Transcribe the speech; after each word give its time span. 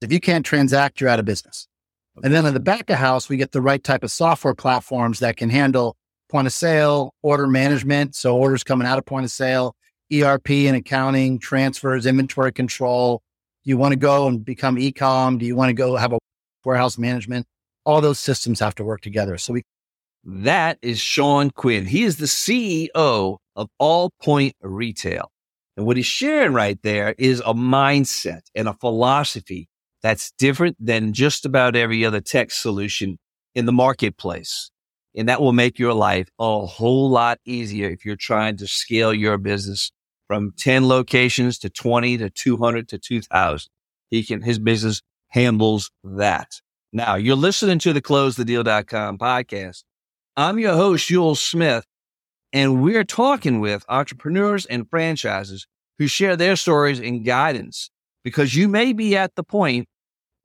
If 0.00 0.12
you 0.12 0.20
can't 0.20 0.46
transact, 0.46 1.00
you're 1.00 1.10
out 1.10 1.18
of 1.18 1.26
business. 1.26 1.68
And 2.22 2.32
then 2.32 2.46
in 2.46 2.54
the 2.54 2.60
back 2.60 2.90
of 2.90 2.96
house, 2.96 3.28
we 3.28 3.36
get 3.36 3.52
the 3.52 3.60
right 3.60 3.82
type 3.82 4.02
of 4.02 4.10
software 4.10 4.54
platforms 4.54 5.20
that 5.20 5.36
can 5.36 5.50
handle 5.50 5.96
point 6.28 6.46
of 6.46 6.52
sale, 6.52 7.14
order 7.22 7.46
management. 7.46 8.14
So 8.14 8.36
orders 8.36 8.64
coming 8.64 8.86
out 8.86 8.98
of 8.98 9.04
point 9.04 9.24
of 9.24 9.30
sale, 9.30 9.74
ERP 10.12 10.50
and 10.50 10.76
accounting, 10.76 11.38
transfers, 11.38 12.06
inventory 12.06 12.52
control. 12.52 13.22
Do 13.64 13.70
you 13.70 13.76
want 13.76 13.92
to 13.92 13.98
go 13.98 14.26
and 14.26 14.44
become 14.44 14.76
ecom? 14.76 15.38
Do 15.38 15.44
you 15.44 15.54
want 15.54 15.68
to 15.68 15.74
go 15.74 15.96
have 15.96 16.12
a 16.12 16.18
warehouse 16.64 16.98
management? 16.98 17.46
All 17.84 18.00
those 18.00 18.18
systems 18.18 18.60
have 18.60 18.74
to 18.76 18.84
work 18.84 19.00
together. 19.00 19.38
So 19.38 19.52
we 19.52 19.62
that 20.24 20.78
is 20.82 21.00
Sean 21.00 21.50
Quinn. 21.50 21.86
He 21.86 22.04
is 22.04 22.18
the 22.18 22.26
CEO 22.26 23.38
of 23.56 23.68
All 23.78 24.10
Point 24.22 24.54
Retail. 24.60 25.30
And 25.76 25.86
what 25.86 25.96
he's 25.96 26.06
sharing 26.06 26.52
right 26.52 26.78
there 26.82 27.14
is 27.16 27.40
a 27.40 27.54
mindset 27.54 28.42
and 28.54 28.68
a 28.68 28.74
philosophy 28.74 29.68
that's 30.02 30.32
different 30.38 30.76
than 30.78 31.12
just 31.12 31.44
about 31.44 31.76
every 31.76 32.04
other 32.04 32.20
tech 32.20 32.50
solution 32.50 33.18
in 33.54 33.66
the 33.66 33.72
marketplace. 33.72 34.70
And 35.16 35.28
that 35.28 35.40
will 35.40 35.52
make 35.52 35.78
your 35.78 35.94
life 35.94 36.28
a 36.38 36.66
whole 36.66 37.10
lot 37.10 37.38
easier 37.44 37.90
if 37.90 38.04
you're 38.04 38.16
trying 38.16 38.56
to 38.58 38.66
scale 38.66 39.12
your 39.12 39.38
business 39.38 39.90
from 40.28 40.52
10 40.56 40.86
locations 40.86 41.58
to 41.58 41.68
20 41.68 42.18
to 42.18 42.30
200 42.30 42.88
to 42.88 42.98
2000. 42.98 43.68
He 44.10 44.22
can, 44.22 44.42
his 44.42 44.58
business 44.58 45.02
handles 45.28 45.90
that. 46.04 46.60
Now 46.92 47.16
you're 47.16 47.36
listening 47.36 47.78
to 47.80 47.92
the 47.92 48.02
closethedeal.com 48.02 49.18
podcast. 49.18 49.82
I'm 50.36 50.58
your 50.58 50.74
host, 50.74 51.10
Ewell 51.10 51.34
Smith, 51.34 51.84
and 52.52 52.82
we're 52.82 53.04
talking 53.04 53.60
with 53.60 53.84
entrepreneurs 53.88 54.66
and 54.66 54.88
franchises 54.88 55.66
who 55.98 56.06
share 56.06 56.36
their 56.36 56.56
stories 56.56 57.00
and 57.00 57.24
guidance 57.24 57.90
because 58.24 58.54
you 58.54 58.68
may 58.68 58.92
be 58.92 59.16
at 59.16 59.34
the 59.34 59.44
point 59.44 59.88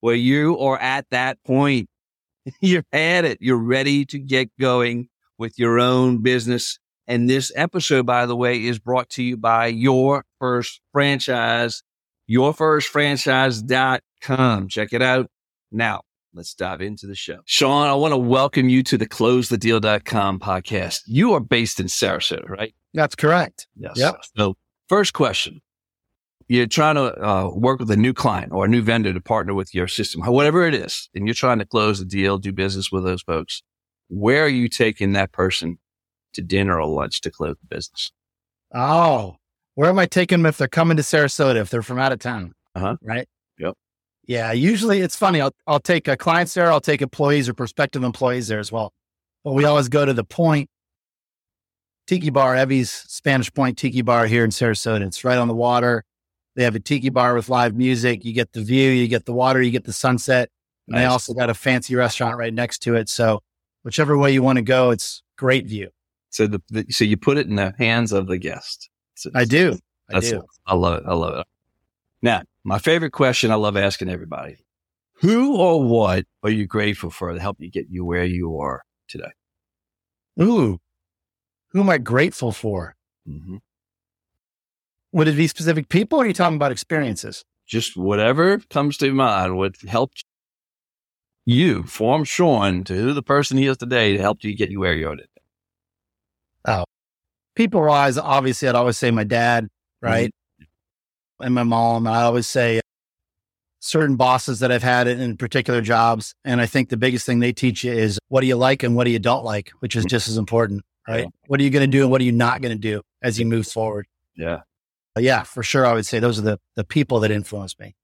where 0.05 0.13
you 0.13 0.59
are 0.59 0.77
at 0.77 1.09
that 1.09 1.43
point. 1.43 1.89
You're 2.61 2.85
at 2.93 3.25
it. 3.25 3.39
You're 3.41 3.57
ready 3.57 4.05
to 4.05 4.19
get 4.19 4.51
going 4.59 5.09
with 5.39 5.57
your 5.57 5.79
own 5.79 6.21
business. 6.21 6.77
And 7.07 7.27
this 7.27 7.51
episode, 7.55 8.05
by 8.05 8.27
the 8.27 8.35
way, 8.35 8.63
is 8.63 8.77
brought 8.77 9.09
to 9.11 9.23
you 9.23 9.35
by 9.35 9.65
Your 9.65 10.23
First 10.39 10.79
Franchise, 10.91 11.81
yourfirstfranchise.com. 12.29 14.67
Check 14.67 14.93
it 14.93 15.01
out 15.01 15.27
now. 15.71 16.01
Let's 16.35 16.53
dive 16.53 16.81
into 16.81 17.07
the 17.07 17.15
show. 17.15 17.39
Sean, 17.45 17.87
I 17.87 17.95
want 17.95 18.11
to 18.11 18.17
welcome 18.17 18.69
you 18.69 18.83
to 18.83 18.99
the 18.99 19.09
closethedeal.com 19.09 20.39
podcast. 20.39 21.01
You 21.07 21.33
are 21.33 21.39
based 21.39 21.79
in 21.79 21.87
Sarasota, 21.87 22.47
right? 22.47 22.75
That's 22.93 23.15
correct. 23.15 23.65
Yes. 23.75 23.93
Yep. 23.95 24.17
So, 24.37 24.55
first 24.87 25.13
question 25.13 25.61
you're 26.47 26.67
trying 26.67 26.95
to 26.95 27.25
uh, 27.25 27.49
work 27.53 27.79
with 27.79 27.89
a 27.91 27.97
new 27.97 28.13
client 28.13 28.51
or 28.51 28.65
a 28.65 28.67
new 28.67 28.81
vendor 28.81 29.11
to 29.13 29.21
partner 29.21 29.53
with 29.53 29.73
your 29.73 29.87
system, 29.87 30.21
whatever 30.21 30.67
it 30.67 30.75
is, 30.75 31.09
and 31.15 31.27
you're 31.27 31.33
trying 31.33 31.59
to 31.59 31.65
close 31.65 31.99
the 31.99 32.05
deal, 32.05 32.37
do 32.37 32.51
business 32.51 32.91
with 32.91 33.03
those 33.03 33.21
folks. 33.21 33.63
Where 34.09 34.45
are 34.45 34.49
you 34.49 34.69
taking 34.69 35.13
that 35.13 35.31
person 35.31 35.79
to 36.33 36.41
dinner 36.41 36.79
or 36.79 36.87
lunch 36.87 37.21
to 37.21 37.31
close 37.31 37.55
the 37.59 37.75
business? 37.75 38.11
Oh, 38.73 39.37
where 39.73 39.89
am 39.89 39.99
I 39.99 40.05
taking 40.05 40.39
them 40.39 40.45
if 40.45 40.57
they're 40.57 40.67
coming 40.67 40.97
to 40.97 41.03
Sarasota, 41.03 41.55
if 41.55 41.69
they're 41.69 41.81
from 41.81 41.99
out 41.99 42.11
of 42.11 42.19
town? 42.19 42.53
Uh-huh. 42.75 42.97
Right. 43.01 43.27
Yep. 43.57 43.73
Yeah. 44.27 44.51
Usually 44.51 45.01
it's 45.01 45.15
funny. 45.15 45.41
I'll, 45.41 45.53
I'll 45.65 45.79
take 45.79 46.07
a 46.07 46.17
clients 46.17 46.53
there. 46.53 46.71
I'll 46.71 46.81
take 46.81 47.01
employees 47.01 47.49
or 47.49 47.53
prospective 47.53 48.03
employees 48.03 48.47
there 48.47 48.59
as 48.59 48.71
well. 48.71 48.93
But 49.43 49.53
we 49.53 49.65
always 49.65 49.89
go 49.89 50.05
to 50.05 50.13
the 50.13 50.23
point 50.23 50.69
Tiki 52.07 52.29
Bar, 52.29 52.55
Evie's 52.55 52.91
Spanish 52.91 53.51
Point 53.53 53.77
Tiki 53.77 54.01
Bar 54.01 54.27
here 54.27 54.43
in 54.43 54.51
Sarasota. 54.51 55.05
It's 55.05 55.23
right 55.23 55.37
on 55.37 55.47
the 55.47 55.55
water. 55.55 56.03
They 56.55 56.63
have 56.63 56.75
a 56.75 56.79
tiki 56.79 57.09
bar 57.09 57.35
with 57.35 57.49
live 57.49 57.75
music. 57.75 58.23
You 58.23 58.33
get 58.33 58.53
the 58.53 58.61
view, 58.61 58.91
you 58.91 59.07
get 59.07 59.25
the 59.25 59.33
water, 59.33 59.61
you 59.61 59.71
get 59.71 59.83
the 59.83 59.93
sunset. 59.93 60.49
And 60.87 60.97
they 60.97 61.05
also 61.05 61.33
got 61.33 61.49
a 61.49 61.53
fancy 61.53 61.95
restaurant 61.95 62.37
right 62.37 62.53
next 62.53 62.79
to 62.83 62.95
it. 62.95 63.09
So 63.09 63.41
whichever 63.83 64.17
way 64.17 64.31
you 64.31 64.43
want 64.43 64.57
to 64.57 64.61
go, 64.61 64.91
it's 64.91 65.23
great 65.37 65.65
view. 65.65 65.89
So 66.29 66.47
the, 66.47 66.61
the 66.69 66.85
so 66.89 67.03
you 67.05 67.17
put 67.17 67.37
it 67.37 67.47
in 67.47 67.55
the 67.55 67.73
hands 67.77 68.11
of 68.11 68.27
the 68.27 68.37
guest. 68.37 68.89
So 69.15 69.31
I 69.33 69.45
do. 69.45 69.77
I 70.13 70.19
do. 70.19 70.43
I 70.67 70.75
love 70.75 70.99
it. 70.99 71.03
I 71.07 71.13
love 71.13 71.39
it. 71.39 71.47
Now, 72.21 72.43
my 72.63 72.77
favorite 72.77 73.11
question 73.11 73.51
I 73.51 73.55
love 73.55 73.75
asking 73.77 74.09
everybody. 74.09 74.57
Who 75.21 75.57
or 75.57 75.83
what 75.83 76.25
are 76.43 76.49
you 76.49 76.67
grateful 76.67 77.09
for 77.09 77.33
to 77.33 77.39
help 77.39 77.57
you 77.59 77.71
get 77.71 77.87
you 77.89 78.05
where 78.05 78.25
you 78.25 78.59
are 78.59 78.83
today? 79.07 79.31
Ooh, 80.41 80.79
who 81.69 81.81
am 81.81 81.89
I 81.89 81.97
grateful 81.97 82.51
for? 82.51 82.95
Mm-hmm. 83.27 83.57
Would 85.15 85.29
it 85.29 85.37
be 85.37 85.47
specific 85.47 85.87
people 85.87 86.19
or 86.19 86.25
are 86.25 86.27
you 86.27 86.33
talking 86.33 86.57
about 86.57 86.73
experiences? 86.73 87.45
Just 87.65 87.95
whatever 87.95 88.59
comes 88.69 88.97
to 88.97 89.13
mind. 89.13 89.55
What 89.55 89.77
helped 89.87 90.25
you 91.45 91.83
form 91.83 92.25
Sean 92.25 92.83
to 92.83 92.93
who 92.93 93.13
the 93.13 93.23
person 93.23 93.57
he 93.57 93.65
is 93.65 93.77
today 93.77 94.11
to 94.11 94.21
help 94.21 94.43
you 94.43 94.53
get 94.53 94.71
you 94.71 94.81
where 94.81 94.93
you 94.93 95.07
are 95.07 95.15
today? 95.15 95.29
Oh, 96.67 96.83
people 97.55 97.81
wise, 97.81 98.17
obviously, 98.17 98.67
I'd 98.67 98.75
always 98.75 98.97
say 98.97 99.09
my 99.09 99.23
dad, 99.23 99.63
mm-hmm. 99.63 100.05
right? 100.05 100.31
Mm-hmm. 100.59 101.45
And 101.45 101.55
my 101.55 101.63
mom. 101.63 102.07
I 102.07 102.23
always 102.23 102.47
say 102.47 102.81
certain 103.79 104.17
bosses 104.17 104.59
that 104.59 104.69
I've 104.69 104.83
had 104.83 105.07
in 105.07 105.37
particular 105.37 105.79
jobs. 105.79 106.35
And 106.43 106.59
I 106.59 106.65
think 106.65 106.89
the 106.89 106.97
biggest 106.97 107.25
thing 107.25 107.39
they 107.39 107.53
teach 107.53 107.85
you 107.85 107.93
is 107.93 108.19
what 108.27 108.41
do 108.41 108.47
you 108.47 108.57
like 108.57 108.83
and 108.83 108.97
what 108.97 109.05
do 109.05 109.11
you 109.11 109.19
don't 109.19 109.45
like, 109.45 109.71
which 109.79 109.95
is 109.95 110.03
mm-hmm. 110.03 110.09
just 110.09 110.27
as 110.27 110.35
important, 110.35 110.81
right? 111.07 111.23
Yeah. 111.23 111.29
What 111.47 111.61
are 111.61 111.63
you 111.63 111.69
going 111.69 111.89
to 111.89 111.97
do 111.97 112.01
and 112.01 112.11
what 112.11 112.19
are 112.19 112.25
you 112.25 112.33
not 112.33 112.59
going 112.61 112.75
to 112.75 112.81
do 112.81 113.01
as 113.23 113.39
you 113.39 113.45
move 113.45 113.65
forward? 113.65 114.07
Yeah 114.35 114.59
yeah, 115.23 115.43
for 115.43 115.63
sure. 115.63 115.85
I 115.85 115.93
would 115.93 116.05
say 116.05 116.19
those 116.19 116.39
are 116.39 116.43
the, 116.43 116.59
the 116.75 116.83
people 116.83 117.19
that 117.21 117.31
influenced 117.31 117.79
me. 117.79 117.95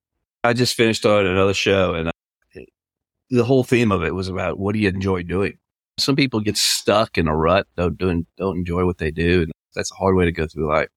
I 0.43 0.53
just 0.53 0.75
finished 0.75 1.05
on 1.05 1.25
another 1.25 1.53
show 1.53 1.93
and 1.93 2.09
I, 2.09 2.11
the 3.29 3.43
whole 3.43 3.63
theme 3.63 3.91
of 3.91 4.03
it 4.03 4.13
was 4.13 4.27
about 4.27 4.59
what 4.59 4.73
do 4.73 4.79
you 4.79 4.89
enjoy 4.89 5.23
doing? 5.23 5.57
Some 5.97 6.15
people 6.15 6.39
get 6.39 6.57
stuck 6.57 7.17
in 7.17 7.27
a 7.27 7.35
rut, 7.35 7.67
don't, 7.77 7.97
don't, 7.97 8.27
don't 8.37 8.57
enjoy 8.57 8.85
what 8.85 8.97
they 8.97 9.11
do. 9.11 9.43
And 9.43 9.51
that's 9.75 9.91
a 9.91 9.95
hard 9.95 10.15
way 10.15 10.25
to 10.25 10.31
go 10.31 10.47
through 10.47 10.67
life. 10.67 10.89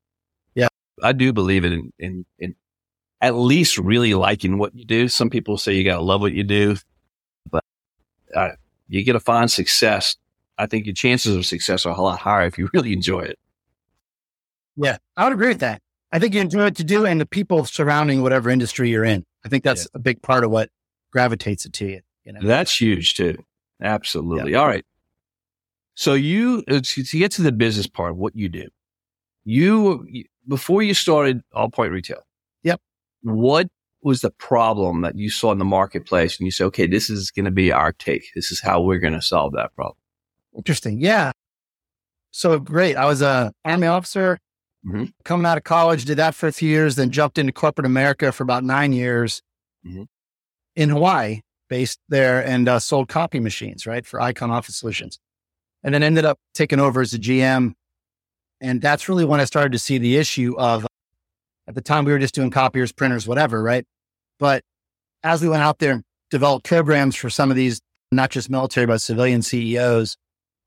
Yeah. 0.54 0.69
I 1.03 1.12
do 1.12 1.32
believe 1.32 1.64
in, 1.64 1.92
in, 1.98 2.24
in 2.38 2.54
at 3.20 3.34
least 3.34 3.78
really 3.78 4.14
liking 4.14 4.58
what 4.58 4.74
you 4.74 4.84
do. 4.84 5.08
Some 5.08 5.30
people 5.30 5.58
say 5.58 5.74
you 5.74 5.84
got 5.84 5.97
to 5.97 6.03
love 6.03 6.20
what 6.20 6.32
you 6.32 6.42
do, 6.42 6.76
but 7.50 7.64
uh, 8.34 8.50
you 8.88 9.03
get 9.04 9.14
to 9.14 9.20
find 9.20 9.50
success. 9.50 10.16
I 10.58 10.66
think 10.66 10.86
your 10.86 10.94
chances 10.94 11.34
of 11.34 11.47
success 11.47 11.86
are 11.86 11.97
a 11.97 12.00
lot 12.00 12.19
higher 12.19 12.47
if 12.47 12.58
you 12.58 12.69
really 12.74 12.92
enjoy 12.92 13.20
it. 13.20 13.38
Yeah, 14.76 14.98
I 15.16 15.24
would 15.24 15.32
agree 15.32 15.48
with 15.48 15.60
that. 15.60 15.80
I 16.14 16.20
think 16.20 16.32
you 16.32 16.41
enjoy 16.41 16.62
what 16.62 16.76
to 16.76 16.84
do 16.84 17.04
and 17.04 17.20
the 17.20 17.26
people 17.26 17.64
surrounding 17.64 18.22
whatever 18.22 18.48
industry 18.48 18.88
you're 18.88 19.04
in. 19.04 19.25
I 19.44 19.48
think 19.48 19.64
that's 19.64 19.82
yeah. 19.82 19.97
a 19.97 19.98
big 19.98 20.22
part 20.22 20.44
of 20.44 20.50
what 20.52 20.70
gravitates 21.12 21.66
it 21.66 21.72
to 21.75 21.86
you. 21.86 22.00
You 22.25 22.34
know, 22.34 22.41
that's 22.41 22.80
huge 22.80 23.14
too. 23.14 23.36
Absolutely. 23.82 24.53
Yeah. 24.53 24.58
All 24.58 24.69
right. 24.69 24.86
So 25.97 26.14
you 26.14 26.62
uh, 26.70 26.80
to 26.82 27.19
get 27.19 27.32
to 27.32 27.42
the 27.42 27.50
business 27.50 27.88
part 27.88 28.12
of 28.12 28.16
what 28.16 28.36
you 28.36 28.48
do, 28.48 28.69
you 29.44 30.06
before 30.47 30.84
you 30.84 30.94
started 30.94 31.42
AllPoint 31.53 31.91
Retail. 31.91 32.22
Yep. 32.62 32.80
What 33.22 33.66
was 34.00 34.20
the 34.20 34.30
problem 34.30 35.00
that 35.00 35.19
you 35.19 35.30
saw 35.30 35.50
in 35.50 35.58
the 35.58 35.64
marketplace, 35.64 36.38
and 36.38 36.47
you 36.47 36.53
said, 36.53 36.66
"Okay, 36.66 36.86
this 36.86 37.10
is 37.10 37.32
going 37.32 37.47
to 37.47 37.50
be 37.50 37.72
our 37.72 37.92
take. 37.92 38.26
This 38.36 38.53
is 38.53 38.60
how 38.60 38.80
we're 38.80 39.00
going 39.00 39.14
to 39.14 39.22
solve 39.22 39.53
that 39.54 39.74
problem." 39.74 39.97
Interesting. 40.56 41.00
Yeah. 41.00 41.32
So 42.30 42.60
great. 42.60 42.97
I 42.97 43.06
was 43.06 43.20
a 43.20 43.53
army 43.64 43.88
officer 43.88 44.38
Mm-hmm. 44.87 45.05
Coming 45.25 45.47
out 45.47 45.56
of 45.56 45.65
college, 45.65 46.05
did 46.05 46.19
that 46.19 46.34
for 46.34 46.47
a 46.47 46.53
few 46.53 46.69
years, 46.69 46.97
then 46.97 47.11
jumped 47.11 47.39
into 47.39 47.53
corporate 47.53 47.87
America 47.87 48.31
for 48.33 48.43
about 48.43 48.65
nine 48.65 48.93
years 48.93 49.41
mm-hmm. 49.87 50.03
in 50.77 50.91
Hawaii, 50.91 51.41
based 51.69 51.99
there, 52.09 52.45
and 52.45 52.69
uh, 52.69 52.78
sold 52.78 53.09
copy 53.09 53.41
machines, 53.41 53.87
right, 53.87 54.05
for 54.05 54.21
IKON 54.21 54.50
Office 54.50 54.77
Solutions. 54.77 55.19
And 55.83 55.95
then 55.95 56.03
ended 56.03 56.25
up 56.25 56.39
taking 56.55 56.81
over 56.81 57.00
as 57.00 57.15
a 57.15 57.19
GM. 57.19 57.72
And 58.61 58.81
that's 58.81 59.09
really 59.09 59.25
when 59.25 59.41
I 59.41 59.45
started 59.45 59.72
to 59.72 59.78
see 59.78 59.99
the 59.99 60.17
issue 60.17 60.55
of 60.59 60.87
at 61.66 61.75
the 61.75 61.81
time 61.81 62.05
we 62.05 62.12
were 62.12 62.19
just 62.19 62.34
doing 62.34 62.51
copiers, 62.51 62.93
printers, 62.93 63.27
whatever, 63.27 63.62
right? 63.62 63.87
But 64.39 64.62
as 65.22 65.41
we 65.41 65.49
went 65.49 65.62
out 65.62 65.78
there 65.78 65.93
and 65.93 66.03
developed 66.31 66.66
programs 66.66 67.16
for 67.16 67.30
some 67.30 67.51
of 67.51 67.57
these, 67.57 67.80
not 68.13 68.30
just 68.30 68.51
military, 68.51 68.87
but 68.87 69.01
civilian 69.01 69.41
CEOs, 69.41 70.16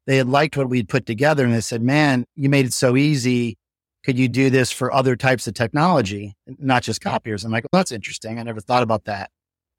they 0.07 0.17
had 0.17 0.27
liked 0.27 0.57
what 0.57 0.69
we'd 0.69 0.89
put 0.89 1.05
together 1.05 1.45
and 1.45 1.53
they 1.53 1.61
said, 1.61 1.81
man, 1.81 2.25
you 2.35 2.49
made 2.49 2.65
it 2.65 2.73
so 2.73 2.95
easy 2.95 3.57
could 4.07 4.17
you 4.17 4.29
do 4.29 4.49
this 4.49 4.71
for 4.71 4.93
other 4.93 5.17
types 5.17 5.49
of 5.49 5.53
technology, 5.53 6.33
not 6.59 6.81
just 6.81 7.01
copiers? 7.01 7.43
I'm 7.43 7.51
like, 7.51 7.65
well, 7.73 7.81
that's 7.81 7.91
interesting. 7.91 8.39
I 8.39 8.43
never 8.43 8.61
thought 8.61 8.81
about 8.81 9.03
that. 9.03 9.31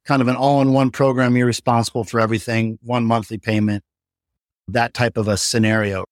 Kind 0.04 0.20
of 0.20 0.28
an 0.28 0.36
all 0.36 0.60
in 0.60 0.74
one 0.74 0.90
program. 0.90 1.34
You're 1.34 1.46
responsible 1.46 2.04
for 2.04 2.20
everything, 2.20 2.78
one 2.82 3.06
monthly 3.06 3.38
payment, 3.38 3.82
that 4.68 4.92
type 4.92 5.16
of 5.16 5.28
a 5.28 5.38
scenario. 5.38 6.04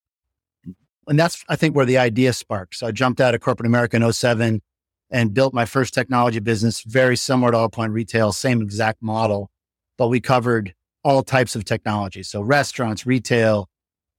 And 1.07 1.19
that's, 1.19 1.45
I 1.51 1.57
think, 1.57 1.77
where 1.77 1.85
the 1.85 1.99
idea 1.99 2.33
sparked. 2.33 2.77
So 2.77 2.87
I 2.87 2.91
jumped 2.91 3.21
out 3.21 3.35
of 3.35 3.43
corporate 3.43 3.67
America 3.67 3.97
in 3.97 4.11
07 4.11 4.63
and 5.11 5.35
built 5.35 5.53
my 5.53 5.67
first 5.67 5.93
technology 5.93 6.39
business, 6.39 6.81
very 6.87 7.19
similar 7.19 7.53
to 7.53 7.59
AllPoint 7.59 7.93
Retail, 7.93 8.33
same 8.33 8.63
exact 8.63 9.03
model, 9.03 9.51
but 9.99 10.09
we 10.09 10.23
covered 10.23 10.73
all 11.05 11.23
types 11.23 11.55
of 11.55 11.67
technology. 11.67 12.23
So 12.23 12.41
restaurants, 12.41 13.05
retail, 13.05 13.69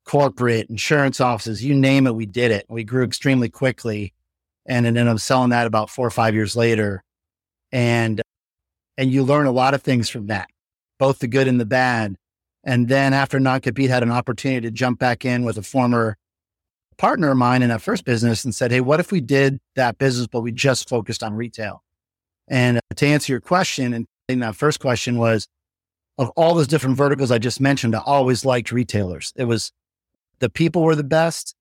corporate, 0.08 0.70
insurance 0.70 1.20
offices, 1.20 1.64
you 1.64 1.76
name 1.76 2.08
it, 2.08 2.16
we 2.16 2.26
did 2.26 2.50
it. 2.50 2.66
We 2.70 2.84
grew 2.86 3.04
extremely 3.04 3.50
quickly 3.50 4.14
and 4.66 4.86
ended 4.86 5.08
up 5.08 5.20
selling 5.20 5.50
that 5.50 5.68
about 5.68 5.90
four 5.90 6.08
or 6.08 6.12
five 6.12 6.34
years 6.34 6.56
later. 6.56 7.04
And 7.72 8.22
And 8.98 9.12
you 9.12 9.24
learn 9.24 9.46
a 9.46 9.52
lot 9.52 9.74
of 9.74 9.84
things 9.84 10.10
from 10.10 10.28
that, 10.28 10.48
both 10.98 11.20
the 11.20 11.28
good 11.28 11.48
and 11.48 11.60
the 11.60 11.66
bad. 11.66 12.16
And 12.64 12.88
then 12.88 13.14
after 13.14 13.40
non 13.40 13.62
compete, 13.62 13.90
had 13.90 14.02
an 14.02 14.12
opportunity 14.12 14.62
to 14.62 14.72
jump 14.72 14.98
back 14.98 15.26
in 15.26 15.44
with 15.44 15.58
a 15.58 15.62
former 15.62 16.18
partner 16.98 17.30
of 17.30 17.38
mine 17.38 17.62
in 17.62 17.70
that 17.70 17.82
first 17.82 18.06
business 18.06 18.44
and 18.44 18.56
said, 18.56 18.72
Hey, 18.72 18.82
what 18.82 19.00
if 19.00 19.12
we 19.12 19.22
did 19.22 19.60
that 19.76 19.98
business, 19.98 20.28
but 20.28 20.42
we 20.42 20.52
just 20.52 20.90
focused 20.90 21.22
on 21.22 21.34
retail? 21.34 21.84
And 22.48 22.78
uh, 22.78 22.96
to 22.96 23.06
answer 23.06 23.34
your 23.34 23.42
question, 23.42 24.08
and 24.30 24.42
that 24.42 24.56
first 24.56 24.80
question 24.80 25.18
was 25.18 25.48
of 26.18 26.30
all 26.32 26.56
those 26.56 26.68
different 26.68 26.98
verticals 26.98 27.30
I 27.30 27.38
just 27.38 27.62
mentioned, 27.62 27.96
I 27.96 28.00
always 28.00 28.44
liked 28.44 28.72
retailers. 28.72 29.34
It 29.36 29.46
was 29.46 29.72
the 30.40 30.50
people 30.50 30.84
were 30.84 30.96
the 30.96 31.04
best, 31.04 31.56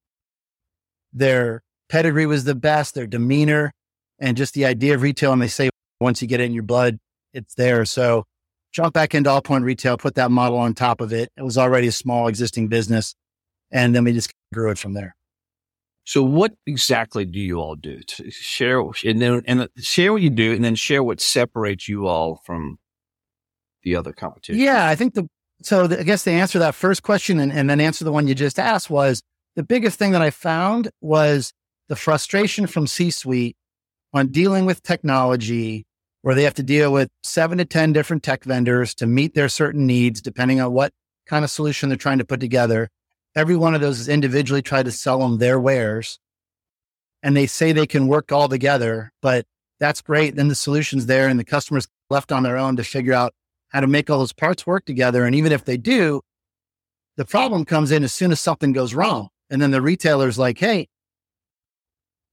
their 1.12 1.62
pedigree 1.88 2.26
was 2.26 2.44
the 2.44 2.54
best, 2.54 2.94
their 2.94 3.06
demeanor, 3.06 3.72
and 4.18 4.36
just 4.36 4.54
the 4.54 4.64
idea 4.64 4.94
of 4.94 5.02
retail. 5.02 5.32
And 5.32 5.42
they 5.42 5.48
say 5.48 5.70
once 6.00 6.20
you 6.20 6.28
get 6.28 6.40
it 6.40 6.44
in 6.44 6.52
your 6.52 6.62
blood, 6.62 6.98
it's 7.32 7.54
there. 7.54 7.84
So 7.84 8.24
jump 8.72 8.94
back 8.94 9.14
into 9.14 9.30
AllPoint 9.30 9.64
Retail, 9.64 9.96
put 9.96 10.14
that 10.16 10.30
model 10.30 10.58
on 10.58 10.74
top 10.74 11.00
of 11.00 11.12
it. 11.12 11.30
It 11.36 11.42
was 11.42 11.56
already 11.56 11.86
a 11.86 11.92
small 11.92 12.28
existing 12.28 12.68
business. 12.68 13.14
And 13.70 13.94
then 13.94 14.04
we 14.04 14.12
just 14.12 14.30
grew 14.52 14.70
it 14.70 14.78
from 14.78 14.94
there. 14.94 15.16
So 16.04 16.22
what 16.22 16.54
exactly 16.66 17.24
do 17.24 17.40
you 17.40 17.58
all 17.58 17.74
do? 17.74 18.00
To 18.00 18.30
share 18.30 18.80
and 18.80 19.20
then 19.20 19.42
and 19.46 19.68
share 19.78 20.12
what 20.12 20.22
you 20.22 20.30
do 20.30 20.52
and 20.52 20.64
then 20.64 20.76
share 20.76 21.02
what 21.02 21.20
separates 21.20 21.88
you 21.88 22.06
all 22.06 22.40
from 22.44 22.78
the 23.82 23.96
other 23.96 24.12
competition. 24.12 24.60
Yeah, 24.62 24.86
I 24.86 24.94
think 24.94 25.14
the 25.14 25.26
so 25.62 25.86
the, 25.86 26.00
I 26.00 26.02
guess 26.02 26.24
the 26.24 26.32
answer 26.32 26.54
to 26.54 26.58
that 26.60 26.74
first 26.74 27.02
question 27.02 27.40
and, 27.40 27.52
and 27.52 27.68
then 27.68 27.80
answer 27.80 28.04
the 28.04 28.12
one 28.12 28.28
you 28.28 28.34
just 28.34 28.58
asked 28.58 28.90
was 28.90 29.22
the 29.54 29.62
biggest 29.62 29.98
thing 29.98 30.12
that 30.12 30.22
I 30.22 30.30
found 30.30 30.90
was 31.00 31.52
the 31.88 31.96
frustration 31.96 32.66
from 32.66 32.86
C 32.86 33.10
suite 33.10 33.56
on 34.12 34.28
dealing 34.28 34.66
with 34.66 34.82
technology 34.82 35.86
where 36.22 36.34
they 36.34 36.42
have 36.42 36.54
to 36.54 36.62
deal 36.62 36.92
with 36.92 37.08
seven 37.22 37.58
to 37.58 37.64
10 37.64 37.92
different 37.92 38.22
tech 38.22 38.44
vendors 38.44 38.94
to 38.96 39.06
meet 39.06 39.34
their 39.34 39.48
certain 39.48 39.86
needs, 39.86 40.20
depending 40.20 40.60
on 40.60 40.72
what 40.72 40.92
kind 41.26 41.44
of 41.44 41.50
solution 41.50 41.88
they're 41.88 41.96
trying 41.96 42.18
to 42.18 42.24
put 42.24 42.40
together. 42.40 42.88
Every 43.34 43.56
one 43.56 43.74
of 43.74 43.80
those 43.80 44.00
is 44.00 44.08
individually 44.08 44.62
try 44.62 44.82
to 44.82 44.90
sell 44.90 45.20
them 45.20 45.38
their 45.38 45.60
wares. 45.60 46.18
And 47.22 47.36
they 47.36 47.46
say 47.46 47.72
they 47.72 47.86
can 47.86 48.08
work 48.08 48.32
all 48.32 48.48
together, 48.48 49.12
but 49.22 49.46
that's 49.78 50.00
great. 50.00 50.36
Then 50.36 50.48
the 50.48 50.54
solution's 50.54 51.06
there 51.06 51.28
and 51.28 51.38
the 51.38 51.44
customer's 51.44 51.88
left 52.10 52.32
on 52.32 52.42
their 52.42 52.56
own 52.56 52.76
to 52.76 52.84
figure 52.84 53.12
out 53.12 53.32
how 53.76 53.80
to 53.80 53.86
make 53.86 54.08
all 54.08 54.18
those 54.18 54.32
parts 54.32 54.66
work 54.66 54.86
together. 54.86 55.26
And 55.26 55.34
even 55.34 55.52
if 55.52 55.66
they 55.66 55.76
do, 55.76 56.22
the 57.18 57.26
problem 57.26 57.66
comes 57.66 57.92
in 57.92 58.04
as 58.04 58.12
soon 58.14 58.32
as 58.32 58.40
something 58.40 58.72
goes 58.72 58.94
wrong. 58.94 59.28
And 59.50 59.60
then 59.60 59.70
the 59.70 59.82
retailer's 59.82 60.38
like, 60.38 60.56
hey, 60.56 60.88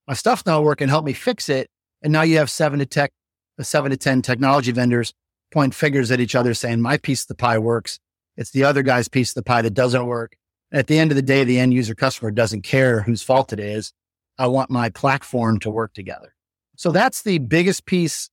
my 0.08 0.14
stuff's 0.14 0.46
not 0.46 0.64
working, 0.64 0.88
help 0.88 1.04
me 1.04 1.12
fix 1.12 1.50
it. 1.50 1.70
And 2.02 2.14
now 2.14 2.22
you 2.22 2.38
have 2.38 2.50
seven 2.50 2.80
to 2.80 2.86
tech, 2.86 3.12
uh, 3.60 3.64
seven 3.64 3.92
to 3.92 3.98
10 3.98 4.22
technology 4.22 4.72
vendors 4.72 5.14
point 5.52 5.76
fingers 5.76 6.12
at 6.12 6.22
each 6.22 6.34
other 6.34 6.54
saying, 6.54 6.80
my 6.80 6.96
piece 6.96 7.24
of 7.24 7.28
the 7.28 7.36
pie 7.36 7.60
works. 7.60 8.00
It's 8.38 8.52
the 8.52 8.64
other 8.64 8.82
guy's 8.82 9.10
piece 9.10 9.32
of 9.32 9.36
the 9.36 9.44
pie 9.44 9.64
that 9.64 9.74
doesn't 9.74 10.06
work. 10.06 10.38
At 10.72 10.88
the 10.88 10.98
end 10.98 11.12
of 11.12 11.18
the 11.18 11.22
day, 11.22 11.44
the 11.44 11.60
end 11.60 11.74
user 11.74 11.94
customer 11.94 12.32
doesn't 12.32 12.62
care 12.62 13.02
whose 13.02 13.22
fault 13.22 13.52
it 13.52 13.60
is. 13.60 13.92
I 14.38 14.48
want 14.48 14.72
my 14.72 14.90
platform 14.90 15.60
to 15.60 15.70
work 15.70 15.94
together. 15.94 16.36
So 16.78 16.92
that's 16.92 17.22
the 17.22 17.40
biggest 17.40 17.86
piece 17.86 18.30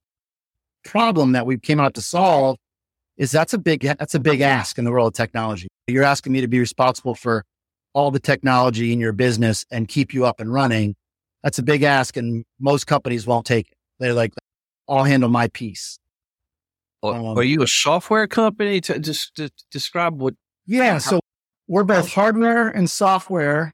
problem 0.84 1.32
that 1.32 1.44
we 1.44 1.58
came 1.58 1.80
out 1.80 1.94
to 1.94 2.02
solve 2.02 2.56
is 3.20 3.30
that's 3.30 3.52
a 3.52 3.58
big 3.58 3.82
that's 3.82 4.14
a 4.14 4.18
big 4.18 4.40
ask 4.40 4.78
in 4.78 4.84
the 4.84 4.90
world 4.90 5.08
of 5.08 5.12
technology. 5.12 5.68
You're 5.86 6.04
asking 6.04 6.32
me 6.32 6.40
to 6.40 6.48
be 6.48 6.58
responsible 6.58 7.14
for 7.14 7.44
all 7.92 8.10
the 8.10 8.18
technology 8.18 8.92
in 8.94 8.98
your 8.98 9.12
business 9.12 9.66
and 9.70 9.86
keep 9.86 10.14
you 10.14 10.24
up 10.24 10.40
and 10.40 10.50
running. 10.50 10.96
That's 11.42 11.58
a 11.58 11.62
big 11.62 11.82
ask 11.82 12.16
and 12.16 12.44
most 12.58 12.86
companies 12.86 13.26
won't 13.26 13.44
take 13.44 13.68
it. 13.68 13.76
They're 13.98 14.14
like, 14.14 14.32
I'll 14.88 15.04
handle 15.04 15.28
my 15.28 15.48
piece. 15.48 15.98
Um, 17.02 17.36
are 17.36 17.42
you 17.42 17.62
a 17.62 17.66
software 17.66 18.26
company? 18.26 18.80
To 18.82 18.98
just 18.98 19.34
to 19.34 19.50
describe 19.70 20.18
what 20.18 20.34
yeah, 20.66 20.96
so 20.96 21.20
we're 21.68 21.84
both 21.84 22.12
hardware 22.14 22.68
and 22.68 22.90
software 22.90 23.72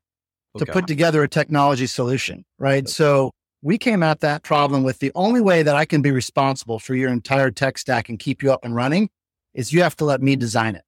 okay. 0.56 0.64
to 0.64 0.72
put 0.72 0.88
together 0.88 1.22
a 1.22 1.28
technology 1.28 1.86
solution, 1.86 2.44
right? 2.58 2.84
Okay. 2.84 2.90
So 2.90 3.30
we 3.62 3.78
came 3.78 4.02
at 4.02 4.20
that 4.20 4.42
problem 4.42 4.82
with 4.82 4.98
the 4.98 5.12
only 5.14 5.40
way 5.40 5.62
that 5.62 5.76
I 5.76 5.84
can 5.84 6.02
be 6.02 6.10
responsible 6.10 6.80
for 6.80 6.96
your 6.96 7.10
entire 7.10 7.52
tech 7.52 7.78
stack 7.78 8.08
and 8.08 8.18
keep 8.18 8.42
you 8.42 8.52
up 8.52 8.64
and 8.64 8.74
running 8.74 9.08
is 9.56 9.72
you 9.72 9.82
have 9.82 9.96
to 9.96 10.04
let 10.04 10.22
me 10.22 10.36
design 10.36 10.76
it, 10.76 10.84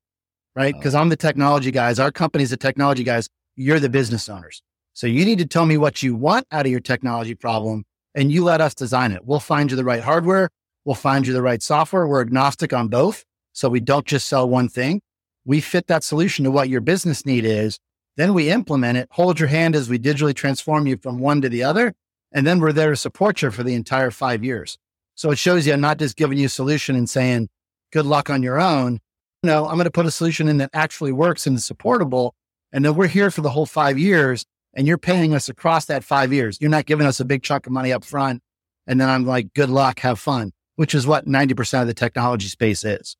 right? 0.55 0.75
Because 0.75 0.95
oh. 0.95 1.01
I'm 1.01 1.09
the 1.09 1.17
technology 1.17 1.73
guys. 1.73 1.99
Our 1.99 2.13
company's 2.13 2.51
the 2.51 2.57
technology 2.57 3.03
guys. 3.03 3.29
You're 3.57 3.81
the 3.81 3.89
business 3.89 4.29
owners. 4.29 4.63
So 4.93 5.09
you 5.09 5.25
need 5.25 5.39
to 5.39 5.47
tell 5.47 5.67
me 5.67 5.77
what 5.77 6.03
you 6.03 6.15
want 6.15 6.47
out 6.53 6.67
of 6.67 6.71
your 6.71 6.81
technology 6.81 7.35
problem 7.35 7.85
and 8.15 8.31
you 8.31 8.45
let 8.45 8.61
us 8.61 8.75
design 8.75 9.11
it. 9.11 9.25
We'll 9.25 9.41
find 9.41 9.71
you 9.71 9.77
the 9.77 9.85
right 9.85 10.03
hardware. 10.03 10.51
We'll 10.85 10.95
find 10.95 11.27
you 11.27 11.33
the 11.33 11.43
right 11.43 11.63
software. 11.63 12.07
We're 12.07 12.21
agnostic 12.21 12.73
on 12.73 12.89
both. 12.89 13.25
So 13.53 13.69
we 13.69 13.81
don't 13.81 14.07
just 14.07 14.29
sell 14.29 14.49
one 14.49 14.69
thing 14.69 15.01
we 15.49 15.63
fit 15.63 15.87
that 15.87 16.05
solution 16.05 16.45
to 16.45 16.51
what 16.51 16.69
your 16.69 16.83
business 16.83 17.25
need 17.25 17.47
is. 17.47 17.81
Then 18.19 18.35
we 18.35 18.51
implement 18.51 18.99
it, 18.99 19.09
hold 19.13 19.41
your 19.41 19.49
hand 19.49 19.75
as 19.75 19.89
we 19.89 19.99
digitally 19.99 20.35
transform 20.35 20.87
you 20.87 20.99
from 20.99 21.21
one 21.21 21.41
to 21.41 21.49
the 21.49 21.65
other. 21.65 21.95
And 22.31 22.47
then 22.47 22.61
we're 22.61 22.75
there 22.75 22.91
to 22.91 22.97
support 22.97 23.41
you 23.41 23.51
for 23.51 23.63
the 23.63 23.73
entire 23.73 24.11
five 24.11 24.45
years. 24.45 24.77
So 25.15 25.31
it 25.31 25.39
shows 25.39 25.67
you 25.67 25.73
I'm 25.73 25.81
not 25.81 25.99
just 25.99 26.17
giving 26.17 26.37
you 26.37 26.47
a 26.47 26.51
solution 26.51 26.97
and 26.97 27.09
saying, 27.09 27.49
good 27.93 28.07
luck 28.07 28.31
on 28.31 28.43
your 28.43 28.61
own. 28.61 29.01
No, 29.43 29.67
I'm 29.67 29.75
going 29.75 29.85
to 29.85 29.91
put 29.91 30.07
a 30.07 30.11
solution 30.11 30.49
in 30.49 30.59
that 30.59 30.71
actually 30.73 31.13
works 31.13 31.47
and 31.47 31.57
is 31.57 31.65
supportable. 31.65 32.35
And 32.73 32.85
then 32.85 32.95
we're 32.95 33.07
here 33.07 33.31
for 33.31 33.41
the 33.41 33.51
whole 33.51 33.67
five 33.67 33.99
years 33.99 34.45
and 34.75 34.87
you're 34.87 34.99
paying 34.99 35.35
us 35.35 35.49
across 35.49 35.87
that 35.87 36.05
five 36.05 36.33
years. 36.33 36.59
You're 36.61 36.71
not 36.71 36.87
giving 36.87 37.07
us 37.07 37.21
a 37.21 37.25
big 37.25 37.43
chunk 37.43 37.67
of 37.67 37.73
money 37.73 37.93
up 37.93 38.05
front. 38.05 38.43
And 38.87 39.01
then 39.01 39.09
I'm 39.09 39.25
like, 39.27 39.55
good 39.55 39.71
luck, 39.71 40.01
have 40.01 40.19
fun, 40.19 40.53
which 40.77 40.95
is 40.95 41.07
what 41.07 41.27
90% 41.27 41.83
of 41.83 41.87
the 41.87 41.95
technology 41.95 42.49
space 42.49 42.85
is 42.85 43.17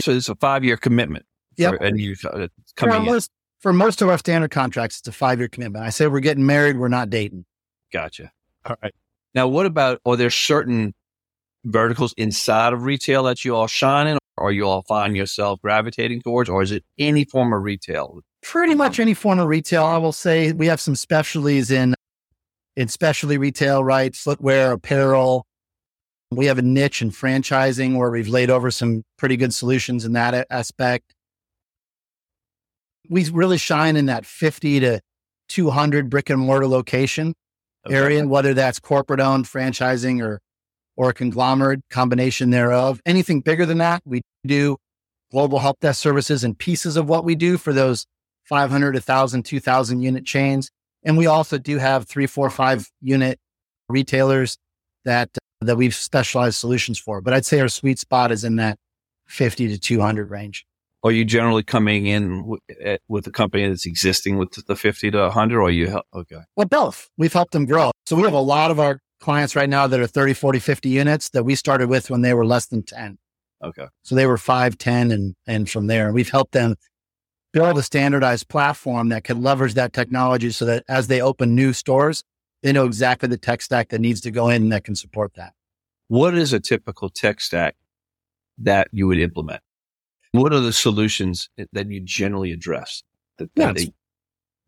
so 0.00 0.12
it's 0.12 0.28
a 0.28 0.34
five 0.36 0.64
year 0.64 0.76
commitment. 0.76 1.24
Yeah, 1.56 1.72
and 1.80 1.98
you 1.98 2.14
uh, 2.24 2.48
coming 2.76 2.94
for 2.94 3.02
most, 3.02 3.30
for 3.60 3.72
most 3.72 4.00
of 4.00 4.08
our 4.08 4.18
standard 4.18 4.50
contracts, 4.50 5.00
it's 5.00 5.08
a 5.08 5.12
five 5.12 5.38
year 5.38 5.48
commitment. 5.48 5.84
I 5.84 5.90
say 5.90 6.06
we're 6.06 6.20
getting 6.20 6.46
married, 6.46 6.78
we're 6.78 6.88
not 6.88 7.10
dating. 7.10 7.44
Gotcha. 7.92 8.30
All 8.64 8.76
right. 8.82 8.94
Now, 9.34 9.48
what 9.48 9.66
about? 9.66 10.00
Are 10.04 10.16
there 10.16 10.30
certain 10.30 10.94
verticals 11.64 12.14
inside 12.16 12.72
of 12.72 12.84
retail 12.84 13.24
that 13.24 13.44
you 13.44 13.54
all 13.54 13.66
shine 13.66 14.06
in, 14.06 14.18
or 14.36 14.52
you 14.52 14.66
all 14.66 14.82
find 14.82 15.16
yourself 15.16 15.60
gravitating 15.60 16.22
towards, 16.22 16.48
or 16.48 16.62
is 16.62 16.72
it 16.72 16.84
any 16.98 17.24
form 17.24 17.52
of 17.52 17.62
retail? 17.62 18.20
Pretty 18.42 18.74
much 18.74 19.00
any 19.00 19.14
form 19.14 19.38
of 19.38 19.48
retail. 19.48 19.84
I 19.84 19.98
will 19.98 20.12
say 20.12 20.52
we 20.52 20.66
have 20.66 20.80
some 20.80 20.94
specialties 20.94 21.70
in 21.70 21.94
in 22.76 22.88
specialty 22.88 23.38
retail, 23.38 23.82
right? 23.82 24.14
Footwear, 24.14 24.72
apparel, 24.72 25.44
we 26.30 26.46
have 26.46 26.58
a 26.58 26.62
niche 26.62 27.02
in 27.02 27.10
franchising 27.10 27.96
where 27.96 28.10
we've 28.10 28.28
laid 28.28 28.50
over 28.50 28.70
some 28.70 29.02
pretty 29.16 29.36
good 29.36 29.54
solutions 29.54 30.04
in 30.04 30.12
that 30.12 30.46
aspect. 30.50 31.14
We 33.08 33.28
really 33.30 33.56
shine 33.56 33.96
in 33.96 34.06
that 34.06 34.26
50 34.26 34.80
to 34.80 35.00
200 35.48 36.10
brick 36.10 36.28
and 36.28 36.40
mortar 36.40 36.68
location 36.68 37.34
okay. 37.86 37.96
area, 37.96 38.26
whether 38.26 38.52
that's 38.52 38.78
corporate 38.78 39.20
owned 39.20 39.46
franchising 39.46 40.22
or 40.22 40.40
or 40.98 41.08
a 41.10 41.14
conglomerate 41.14 41.80
combination 41.90 42.50
thereof. 42.50 43.00
Anything 43.06 43.40
bigger 43.40 43.64
than 43.64 43.78
that, 43.78 44.02
we 44.04 44.20
do 44.44 44.76
global 45.30 45.60
help 45.60 45.78
desk 45.78 46.02
services 46.02 46.42
and 46.42 46.58
pieces 46.58 46.96
of 46.96 47.08
what 47.08 47.24
we 47.24 47.36
do 47.36 47.56
for 47.56 47.72
those 47.72 48.04
500, 48.46 48.94
1,000, 48.94 49.44
2,000 49.44 50.02
unit 50.02 50.26
chains. 50.26 50.70
And 51.04 51.16
we 51.16 51.26
also 51.26 51.56
do 51.56 51.78
have 51.78 52.08
three, 52.08 52.26
four, 52.26 52.50
five 52.50 52.90
unit 53.00 53.38
retailers 53.88 54.58
that 55.04 55.30
that 55.60 55.76
we've 55.76 55.94
specialized 55.94 56.56
solutions 56.56 56.98
for. 56.98 57.20
But 57.20 57.32
I'd 57.32 57.46
say 57.46 57.60
our 57.60 57.68
sweet 57.68 57.98
spot 57.98 58.32
is 58.32 58.42
in 58.44 58.56
that 58.56 58.76
50 59.28 59.68
to 59.68 59.78
200 59.78 60.30
range. 60.30 60.66
Are 61.04 61.12
you 61.12 61.24
generally 61.24 61.62
coming 61.62 62.06
in 62.06 62.38
w- 62.38 62.58
eh, 62.80 62.98
with 63.08 63.26
a 63.26 63.30
company 63.30 63.68
that's 63.68 63.86
existing 63.86 64.36
with 64.36 64.52
the 64.66 64.76
50 64.76 65.12
to 65.12 65.18
100 65.18 65.60
or 65.60 65.70
you 65.70 65.88
help? 65.88 66.06
Okay. 66.14 66.40
Well, 66.56 66.66
both. 66.66 67.08
We've 67.16 67.32
helped 67.32 67.52
them 67.52 67.66
grow. 67.66 67.92
So 68.06 68.16
we 68.16 68.22
have 68.22 68.32
a 68.32 68.40
lot 68.40 68.70
of 68.70 68.80
our 68.80 69.00
clients 69.20 69.56
right 69.56 69.68
now 69.68 69.86
that 69.86 70.00
are 70.00 70.06
30, 70.06 70.34
40, 70.34 70.58
50 70.58 70.88
units 70.88 71.30
that 71.30 71.44
we 71.44 71.54
started 71.54 71.88
with 71.88 72.10
when 72.10 72.22
they 72.22 72.34
were 72.34 72.46
less 72.46 72.66
than 72.66 72.82
10. 72.82 73.18
Okay. 73.62 73.86
So 74.02 74.14
they 74.14 74.26
were 74.26 74.38
5, 74.38 74.78
10 74.78 75.10
and, 75.10 75.34
and 75.46 75.68
from 75.68 75.88
there, 75.88 76.12
we've 76.12 76.30
helped 76.30 76.52
them 76.52 76.76
build 77.52 77.78
a 77.78 77.82
standardized 77.82 78.48
platform 78.48 79.08
that 79.08 79.24
can 79.24 79.42
leverage 79.42 79.74
that 79.74 79.92
technology 79.92 80.50
so 80.50 80.64
that 80.64 80.84
as 80.88 81.08
they 81.08 81.20
open 81.20 81.54
new 81.54 81.72
stores, 81.72 82.22
they 82.62 82.72
know 82.72 82.86
exactly 82.86 83.28
the 83.28 83.38
tech 83.38 83.62
stack 83.62 83.88
that 83.88 84.00
needs 84.00 84.20
to 84.20 84.30
go 84.30 84.48
in 84.48 84.68
that 84.68 84.84
can 84.84 84.94
support 84.94 85.34
that. 85.34 85.54
What 86.08 86.34
is 86.34 86.52
a 86.52 86.60
typical 86.60 87.08
tech 87.08 87.40
stack 87.40 87.76
that 88.58 88.88
you 88.92 89.06
would 89.06 89.18
implement? 89.18 89.62
What 90.32 90.52
are 90.52 90.60
the 90.60 90.72
solutions 90.72 91.48
that 91.72 91.88
you 91.88 92.00
generally 92.00 92.52
address? 92.52 93.02
That, 93.38 93.50
yeah, 93.54 93.72
they... 93.72 93.92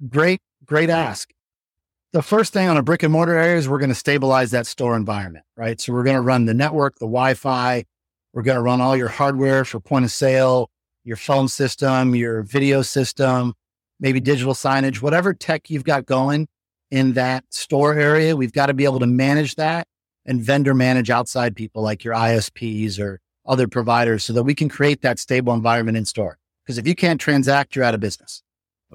great, 0.09 0.41
great 0.65 0.91
ask. 0.91 1.31
The 2.13 2.23
first 2.23 2.53
thing 2.53 2.69
on 2.69 2.77
a 2.77 2.83
brick 2.83 3.05
and 3.05 3.13
mortar 3.13 3.37
area 3.37 3.57
is 3.57 3.69
we're 3.69 3.79
going 3.79 3.91
to 3.91 3.95
stabilize 3.95 4.51
that 4.51 4.67
store 4.67 4.97
environment, 4.97 5.45
right? 5.57 5.81
So 5.81 5.93
we're 5.93 6.03
going 6.03 6.17
to 6.17 6.21
run 6.21 6.45
the 6.45 6.55
network, 6.55 6.97
the 6.97 7.07
Wi-Fi. 7.07 7.85
We're 8.33 8.43
going 8.43 8.57
to 8.57 8.63
run 8.63 8.81
all 8.81 8.97
your 8.97 9.07
hardware 9.09 9.65
for 9.65 9.79
point 9.79 10.05
of 10.05 10.11
sale, 10.11 10.71
your 11.05 11.17
phone 11.17 11.47
system, 11.47 12.17
your 12.17 12.43
video 12.43 12.83
system, 12.83 13.55
maybe 14.01 14.19
digital 14.19 14.55
signage, 14.55 15.01
whatever 15.01 15.33
tech 15.33 15.71
you've 15.71 15.85
got 15.85 16.05
going 16.05 16.49
in 16.91 17.13
that 17.13 17.45
store 17.51 17.95
area. 17.95 18.35
We've 18.35 18.53
got 18.53 18.67
to 18.67 18.75
be 18.75 18.87
able 18.87 18.99
to 18.99 19.07
manage 19.07 19.55
that 19.55 19.87
and 20.27 20.43
vendor 20.43 20.75
manage 20.75 21.11
outside 21.11 21.55
people 21.55 21.81
like 21.81 22.03
your 22.03 22.15
ISPs 22.15 22.99
or 22.99 23.21
other 23.47 23.69
providers 23.69 24.25
so 24.25 24.33
that 24.33 24.43
we 24.43 24.57
can 24.57 24.69
create 24.69 25.03
that 25.03 25.21
stable 25.21 25.55
environment 25.55 25.97
in 25.97 26.07
store. 26.07 26.39
Because 26.65 26.77
if 26.77 26.89
you 26.89 26.97
can't 26.97 27.21
transact, 27.21 27.77
you're 27.77 27.85
out 27.85 27.95
of 27.95 28.01
business. 28.01 28.43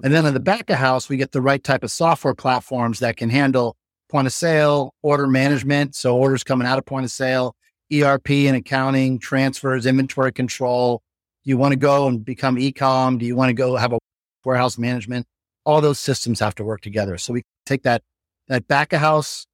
And 0.04 0.14
then 0.14 0.25
in 0.25 0.34
the 0.34 0.40
back 0.40 0.70
of 0.70 0.78
house, 0.78 1.08
we 1.08 1.18
get 1.18 1.32
the 1.32 1.42
right 1.42 1.64
type 1.64 1.84
of 1.84 1.92
software 1.92 2.34
platforms 2.34 3.00
that 3.00 3.18
can 3.18 3.30
handle 3.30 3.78
point 4.10 4.28
of 4.28 4.34
sale, 4.34 4.94
order 5.02 5.28
management. 5.28 5.96
So 5.96 6.18
orders 6.18 6.44
coming 6.44 6.68
out 6.68 6.78
of 6.78 6.86
point 6.86 7.06
of 7.06 7.12
sale, 7.12 7.56
ERP 7.94 8.30
and 8.30 8.56
accounting, 8.56 9.20
transfers, 9.20 9.86
inventory 9.86 10.32
control. 10.32 11.02
Do 11.44 11.50
you 11.50 11.58
want 11.58 11.72
to 11.72 11.78
go 11.78 12.08
and 12.08 12.24
become 12.24 12.58
ecom? 12.58 13.20
Do 13.20 13.25
you 13.25 13.36
want 13.36 13.50
to 13.50 13.54
go 13.54 13.75
have 13.75 13.94
a 13.94 14.00
warehouse 14.44 14.78
management? 14.78 15.28
All 15.66 15.82
those 15.82 16.00
systems 16.00 16.40
have 16.40 16.56
to 16.56 16.64
work 16.64 16.82
together. 16.82 17.18
So 17.18 17.34
we 17.34 17.44
take 17.66 17.84
that, 17.84 18.04
that 18.48 18.68
back 18.68 18.94
of 18.94 19.00
house 19.00 19.48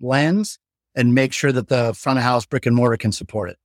lens 0.00 0.58
and 0.94 1.14
make 1.14 1.32
sure 1.32 1.52
that 1.52 1.68
the 1.68 1.94
front 1.94 2.18
of 2.18 2.24
house 2.24 2.46
brick 2.46 2.66
and 2.66 2.76
mortar 2.76 2.96
can 2.96 3.12
support 3.12 3.50
it. 3.50 3.58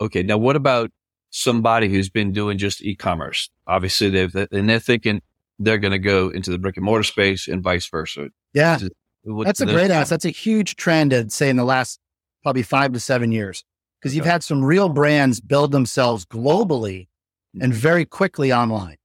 Okay. 0.00 0.22
Now, 0.22 0.38
what 0.38 0.56
about 0.56 0.90
somebody 1.36 1.88
who's 1.88 2.08
been 2.08 2.30
doing 2.32 2.58
just 2.58 2.80
e-commerce? 2.82 3.50
Obviously, 3.66 4.08
they've, 4.08 4.34
and 4.34 4.68
they're 4.68 4.78
thinking 4.78 5.20
they're 5.58 5.78
going 5.78 5.92
to 5.92 5.98
go 5.98 6.28
into 6.28 6.50
the 6.50 6.58
brick 6.58 6.76
and 6.76 6.84
mortar 6.84 7.02
space 7.02 7.48
and 7.48 7.62
vice 7.62 7.88
versa. 7.88 8.28
Yeah. 8.52 8.78
That's 9.24 9.60
a 9.60 9.66
great 9.66 9.90
ask. 9.90 10.10
That's 10.10 10.24
a 10.24 10.30
huge 10.30 10.76
trend, 10.76 11.12
I'd 11.12 11.32
say, 11.32 11.48
in 11.48 11.56
the 11.56 11.64
last 11.64 11.98
probably 12.42 12.62
five 12.62 12.92
to 12.92 13.00
seven 13.00 13.32
years, 13.32 13.64
because 13.98 14.14
you've 14.14 14.26
had 14.26 14.44
some 14.44 14.64
real 14.64 14.88
brands 14.88 15.40
build 15.40 15.72
themselves 15.72 16.24
globally 16.24 17.08
and 17.54 17.72
mm-hmm. 17.72 17.80
very 17.80 18.04
quickly 18.04 18.52
online. 18.52 18.96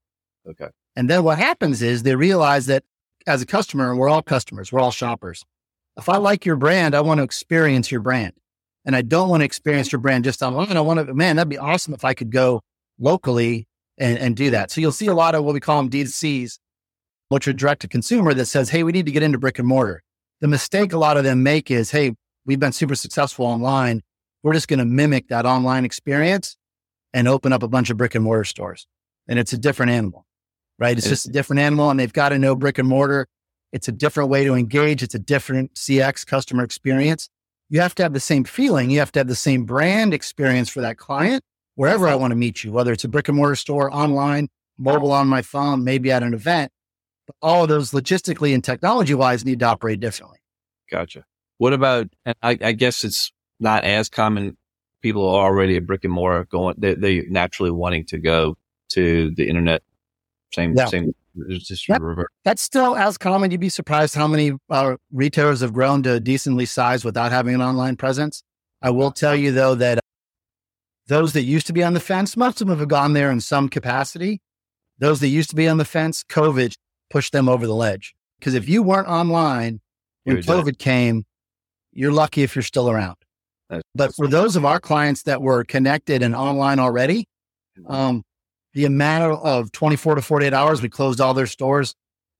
Okay. 0.47 0.67
And 0.95 1.09
then 1.09 1.23
what 1.23 1.37
happens 1.37 1.81
is 1.81 2.03
they 2.03 2.15
realize 2.15 2.65
that 2.65 2.83
as 3.25 3.41
a 3.41 3.45
customer, 3.45 3.95
we're 3.95 4.09
all 4.09 4.21
customers, 4.21 4.71
we're 4.71 4.81
all 4.81 4.91
shoppers. 4.91 5.45
If 5.97 6.09
I 6.09 6.17
like 6.17 6.45
your 6.45 6.57
brand, 6.57 6.95
I 6.95 7.01
want 7.01 7.19
to 7.19 7.23
experience 7.23 7.91
your 7.91 8.01
brand. 8.01 8.33
And 8.85 8.95
I 8.95 9.01
don't 9.01 9.29
want 9.29 9.41
to 9.41 9.45
experience 9.45 9.91
your 9.91 9.99
brand 9.99 10.23
just 10.23 10.41
online. 10.41 10.75
I 10.75 10.81
want 10.81 11.05
to, 11.05 11.13
man, 11.13 11.35
that'd 11.35 11.49
be 11.49 11.57
awesome 11.57 11.93
if 11.93 12.05
I 12.05 12.13
could 12.13 12.31
go 12.31 12.61
locally 12.97 13.67
and, 13.97 14.17
and 14.17 14.35
do 14.35 14.51
that. 14.51 14.71
So 14.71 14.81
you'll 14.81 14.91
see 14.91 15.07
a 15.07 15.13
lot 15.13 15.35
of 15.35 15.43
what 15.43 15.53
we 15.53 15.59
call 15.59 15.77
them 15.77 15.89
D2Cs, 15.89 16.59
which 17.27 17.47
are 17.47 17.53
direct 17.53 17.81
to 17.81 17.87
consumer 17.87 18.33
that 18.33 18.45
says, 18.45 18.69
hey, 18.69 18.83
we 18.83 18.91
need 18.91 19.05
to 19.05 19.11
get 19.11 19.23
into 19.23 19.37
brick 19.37 19.59
and 19.59 19.67
mortar. 19.67 20.01
The 20.41 20.47
mistake 20.47 20.93
a 20.93 20.97
lot 20.97 21.17
of 21.17 21.23
them 21.23 21.43
make 21.43 21.69
is, 21.69 21.91
hey, 21.91 22.13
we've 22.45 22.59
been 22.59 22.71
super 22.71 22.95
successful 22.95 23.45
online. 23.45 24.01
We're 24.41 24.53
just 24.53 24.69
going 24.69 24.79
to 24.79 24.85
mimic 24.85 25.27
that 25.27 25.45
online 25.45 25.83
experience 25.83 26.55
and 27.13 27.27
open 27.27 27.51
up 27.51 27.63
a 27.63 27.67
bunch 27.67 27.89
of 27.89 27.97
brick 27.97 28.15
and 28.15 28.23
mortar 28.23 28.45
stores. 28.45 28.87
And 29.27 29.37
it's 29.37 29.53
a 29.53 29.57
different 29.57 29.91
animal, 29.91 30.25
right? 30.79 30.97
It's, 30.97 31.07
just 31.07 31.27
a 31.27 31.31
different 31.31 31.59
animal 31.59 31.89
and 31.89 31.99
they've 31.99 32.13
got 32.13 32.29
to 32.29 32.39
know 32.39 32.55
brick 32.55 32.77
and 32.77 32.87
mortar. 32.87 33.27
It's 33.71 33.87
a 33.87 33.91
different 33.91 34.29
way 34.29 34.45
to 34.45 34.55
engage. 34.55 35.03
It's 35.03 35.13
a 35.13 35.19
different 35.19 35.75
CX 35.75 36.25
customer 36.25 36.63
experience. 36.63 37.29
You 37.69 37.81
have 37.81 37.95
to 37.95 38.03
have 38.03 38.13
the 38.13 38.19
same 38.19 38.43
feeling. 38.43 38.89
You 38.89 38.99
have 38.99 39.11
to 39.13 39.19
have 39.19 39.27
the 39.27 39.35
same 39.35 39.65
brand 39.65 40.13
experience 40.13 40.69
for 40.69 40.81
that 40.81 40.97
client 40.97 41.43
wherever 41.75 42.09
I 42.09 42.15
want 42.15 42.31
to 42.31 42.35
meet 42.35 42.63
you, 42.63 42.73
whether 42.73 42.91
it's 42.91 43.05
a 43.05 43.07
brick 43.07 43.29
and 43.29 43.37
mortar 43.37 43.55
store, 43.55 43.93
online, 43.93 44.49
mobile 44.77 45.13
on 45.13 45.27
my 45.27 45.41
phone, 45.41 45.83
maybe 45.83 46.11
at 46.11 46.23
an 46.23 46.33
event. 46.33 46.71
But 47.25 47.35
all 47.41 47.63
of 47.63 47.69
those 47.69 47.91
logistically 47.91 48.53
and 48.53 48.61
technology 48.61 49.13
wise 49.13 49.45
need 49.45 49.59
to 49.59 49.65
operate 49.67 49.99
differently. 50.01 50.39
Gotcha. 50.91 51.23
What 51.57 51.71
about, 51.73 52.07
I, 52.41 52.57
I 52.61 52.71
guess 52.73 53.03
it's 53.03 53.31
not 53.59 53.85
as 53.85 54.09
common. 54.09 54.57
People 55.01 55.25
are 55.29 55.45
already 55.45 55.77
a 55.77 55.81
brick 55.81 56.03
and 56.03 56.11
mortar 56.11 56.45
going, 56.45 56.75
they, 56.77 56.95
they 56.95 57.21
naturally 57.29 57.71
wanting 57.71 58.05
to 58.07 58.17
go 58.17 58.57
to 58.89 59.31
the 59.35 59.47
internet. 59.47 59.83
Same, 60.53 60.73
yeah. 60.75 60.87
same, 60.87 61.13
just 61.49 61.87
yep. 61.87 62.01
That's 62.43 62.61
still 62.61 62.95
as 62.95 63.17
common. 63.17 63.51
You'd 63.51 63.59
be 63.59 63.69
surprised 63.69 64.15
how 64.15 64.27
many 64.27 64.53
uh, 64.69 64.95
retailers 65.11 65.61
have 65.61 65.73
grown 65.73 66.03
to 66.03 66.19
decently 66.19 66.65
size 66.65 67.05
without 67.05 67.31
having 67.31 67.55
an 67.55 67.61
online 67.61 67.95
presence. 67.95 68.43
I 68.81 68.91
will 68.91 69.11
tell 69.11 69.35
you 69.35 69.51
though 69.51 69.75
that 69.75 69.99
those 71.07 71.33
that 71.33 71.43
used 71.43 71.67
to 71.67 71.73
be 71.73 71.83
on 71.83 71.93
the 71.93 71.99
fence, 71.99 72.37
most 72.37 72.61
of 72.61 72.67
them 72.67 72.77
have 72.77 72.87
gone 72.87 73.13
there 73.13 73.31
in 73.31 73.41
some 73.41 73.67
capacity. 73.67 74.41
Those 74.99 75.19
that 75.21 75.27
used 75.29 75.49
to 75.49 75.55
be 75.55 75.67
on 75.67 75.77
the 75.77 75.85
fence, 75.85 76.23
COVID 76.29 76.75
pushed 77.09 77.31
them 77.31 77.49
over 77.49 77.65
the 77.65 77.75
ledge. 77.75 78.13
Because 78.39 78.53
if 78.53 78.69
you 78.69 78.83
weren't 78.83 79.07
online 79.07 79.81
when 80.23 80.37
you're 80.37 80.43
COVID 80.43 80.65
dead. 80.65 80.79
came, 80.79 81.25
you're 81.91 82.11
lucky 82.11 82.43
if 82.43 82.55
you're 82.55 82.63
still 82.63 82.89
around. 82.89 83.15
That's, 83.69 83.83
but 83.95 84.15
for 84.15 84.27
those 84.27 84.55
of 84.55 84.65
our 84.65 84.79
clients 84.79 85.23
that 85.23 85.41
were 85.41 85.63
connected 85.63 86.21
and 86.21 86.35
online 86.35 86.79
already, 86.79 87.27
um, 87.87 88.23
the 88.73 88.85
amount 88.85 89.41
of 89.43 89.71
24 89.71 90.15
to 90.15 90.21
48 90.21 90.53
hours, 90.53 90.81
we 90.81 90.89
closed 90.89 91.19
all 91.19 91.33
their 91.33 91.47
stores 91.47 91.95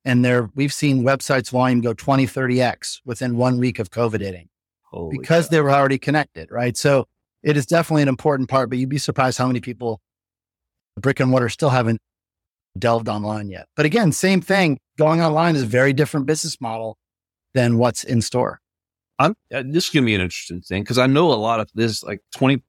and 0.06 0.24
there 0.24 0.50
we've 0.56 0.74
seen 0.74 1.04
websites 1.04 1.50
volume 1.50 1.82
go 1.82 1.94
20, 1.94 2.26
30x 2.26 3.02
within 3.06 3.36
one 3.36 3.58
week 3.58 3.80
of 3.80 3.90
COVID 3.90 4.22
hitting 4.22 4.50
Holy 4.84 5.18
because 5.18 5.46
God. 5.46 5.52
they 5.52 5.62
were 5.62 5.72
already 5.72 5.98
connected, 5.98 6.50
right? 6.52 6.76
So 6.78 7.06
it 7.44 7.58
is 7.58 7.66
definitely 7.66 8.04
an 8.04 8.08
important 8.08 8.50
part, 8.50 8.70
but 8.70 8.80
you'd 8.80 8.90
be 8.90 8.98
surprised 8.98 9.38
how 9.38 9.48
many 9.48 9.60
people 9.60 10.02
brick 11.00 11.20
and 11.20 11.30
mortar 11.30 11.50
still 11.50 11.70
haven't 11.70 12.02
delved 12.78 13.10
online 13.10 13.50
yet. 13.50 13.68
But 13.76 13.86
again, 13.86 14.12
same 14.12 14.42
thing. 14.42 14.80
Going 14.98 15.22
online 15.22 15.56
is 15.56 15.64
a 15.64 15.68
very 15.68 15.94
different 15.94 16.26
business 16.26 16.60
model 16.60 16.98
than 17.54 17.78
what's 17.78 18.04
in 18.04 18.22
store. 18.22 18.60
I'm, 19.18 19.36
uh, 19.54 19.64
this 19.66 19.86
is 19.86 19.90
going 19.90 20.04
to 20.04 20.06
be 20.06 20.16
an 20.16 20.22
interesting 20.22 20.62
thing 20.62 20.84
because 20.84 20.98
I 20.98 21.08
know 21.08 21.32
a 21.32 21.36
lot 21.36 21.60
of 21.60 21.70
this, 21.74 22.04
like 22.04 22.22
20% 22.36 22.62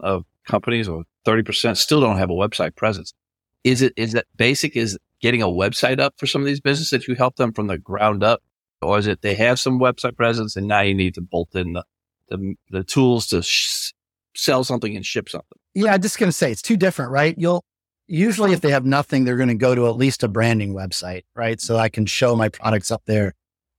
of 0.00 0.24
companies 0.46 0.88
or 0.88 1.04
30% 1.24 1.76
still 1.76 2.00
don't 2.00 2.18
have 2.18 2.30
a 2.30 2.34
website 2.34 2.76
presence. 2.76 3.14
Is 3.62 3.82
it, 3.82 3.92
is 3.96 4.12
that 4.12 4.26
basic? 4.36 4.76
Is 4.76 4.98
getting 5.20 5.42
a 5.42 5.46
website 5.46 6.00
up 6.00 6.14
for 6.18 6.26
some 6.26 6.42
of 6.42 6.46
these 6.46 6.60
businesses 6.60 6.90
that 6.90 7.08
you 7.08 7.14
help 7.14 7.36
them 7.36 7.52
from 7.52 7.66
the 7.66 7.78
ground 7.78 8.22
up? 8.22 8.42
Or 8.82 8.98
is 8.98 9.06
it 9.06 9.22
they 9.22 9.34
have 9.36 9.58
some 9.58 9.80
website 9.80 10.16
presence 10.16 10.56
and 10.56 10.68
now 10.68 10.80
you 10.80 10.94
need 10.94 11.14
to 11.14 11.22
bolt 11.22 11.54
in 11.54 11.72
the, 11.72 11.84
the, 12.28 12.54
the 12.70 12.84
tools 12.84 13.26
to 13.28 13.42
sh- 13.42 13.92
sell 14.36 14.64
something 14.64 14.94
and 14.94 15.06
ship 15.06 15.28
something? 15.28 15.58
Yeah, 15.74 15.94
I'm 15.94 16.02
just 16.02 16.18
going 16.18 16.28
to 16.28 16.36
say 16.36 16.52
it's 16.52 16.60
too 16.60 16.76
different, 16.76 17.10
right? 17.10 17.34
You'll, 17.38 17.64
usually 18.06 18.52
if 18.52 18.60
they 18.60 18.70
have 18.70 18.84
nothing, 18.84 19.24
they're 19.24 19.36
going 19.36 19.48
to 19.48 19.54
go 19.54 19.74
to 19.74 19.88
at 19.88 19.96
least 19.96 20.22
a 20.22 20.28
branding 20.28 20.74
website, 20.74 21.22
right? 21.34 21.60
So 21.60 21.78
I 21.78 21.88
can 21.88 22.04
show 22.04 22.36
my 22.36 22.50
products 22.50 22.90
up 22.90 23.02
there, 23.06 23.32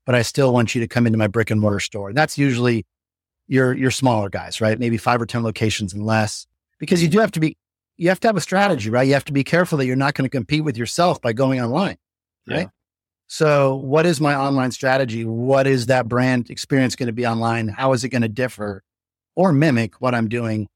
but 0.05 0.15
I 0.15 0.23
still 0.23 0.51
want 0.51 0.73
you 0.73 0.81
to 0.81 0.87
come 0.87 1.05
into 1.05 1.19
my 1.19 1.27
brick 1.27 1.51
and 1.51 1.61
mortar 1.61 1.79
store. 1.79 2.09
And 2.09 2.17
that's 2.17 2.37
usually 2.37 2.85
your, 3.47 3.73
your 3.73 3.91
smaller 3.91 4.29
guys, 4.29 4.59
right? 4.59 4.79
Maybe 4.79 4.97
five 4.97 5.21
or 5.21 5.27
10 5.27 5.43
locations 5.43 5.93
and 5.93 6.03
less 6.03 6.47
because 6.79 7.01
you 7.01 7.09
do 7.09 7.19
have 7.19 7.31
to 7.31 7.39
be, 7.39 7.57
you 7.97 8.09
have 8.09 8.19
to 8.21 8.27
have 8.27 8.37
a 8.37 8.41
strategy, 8.41 8.89
right? 8.89 9.07
You 9.07 9.13
have 9.13 9.25
to 9.25 9.33
be 9.33 9.43
careful 9.43 9.77
that 9.77 9.85
you're 9.85 9.95
not 9.95 10.13
going 10.13 10.25
to 10.25 10.29
compete 10.29 10.63
with 10.63 10.77
yourself 10.77 11.21
by 11.21 11.33
going 11.33 11.61
online, 11.61 11.97
right? 12.47 12.59
Yeah. 12.61 12.67
So 13.27 13.75
what 13.75 14.05
is 14.05 14.21
my 14.21 14.35
online 14.35 14.71
strategy? 14.71 15.25
What 15.25 15.65
is 15.65 15.87
that 15.87 16.07
brand 16.07 16.49
experience 16.49 16.95
going 16.95 17.07
to 17.07 17.13
be 17.13 17.25
online? 17.25 17.67
How 17.67 17.93
is 17.93 18.03
it 18.03 18.09
going 18.09 18.21
to 18.21 18.27
differ 18.27 18.83
or 19.35 19.51
mimic 19.51 19.95
what 20.01 20.13
I'm 20.13 20.29
doing 20.29 20.67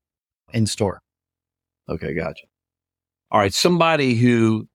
in 0.51 0.65
store? 0.65 1.01
Okay. 1.87 2.13
Gotcha. 2.13 2.45
All 3.31 3.39
right. 3.39 3.53
Somebody 3.53 4.15
who 4.15 4.67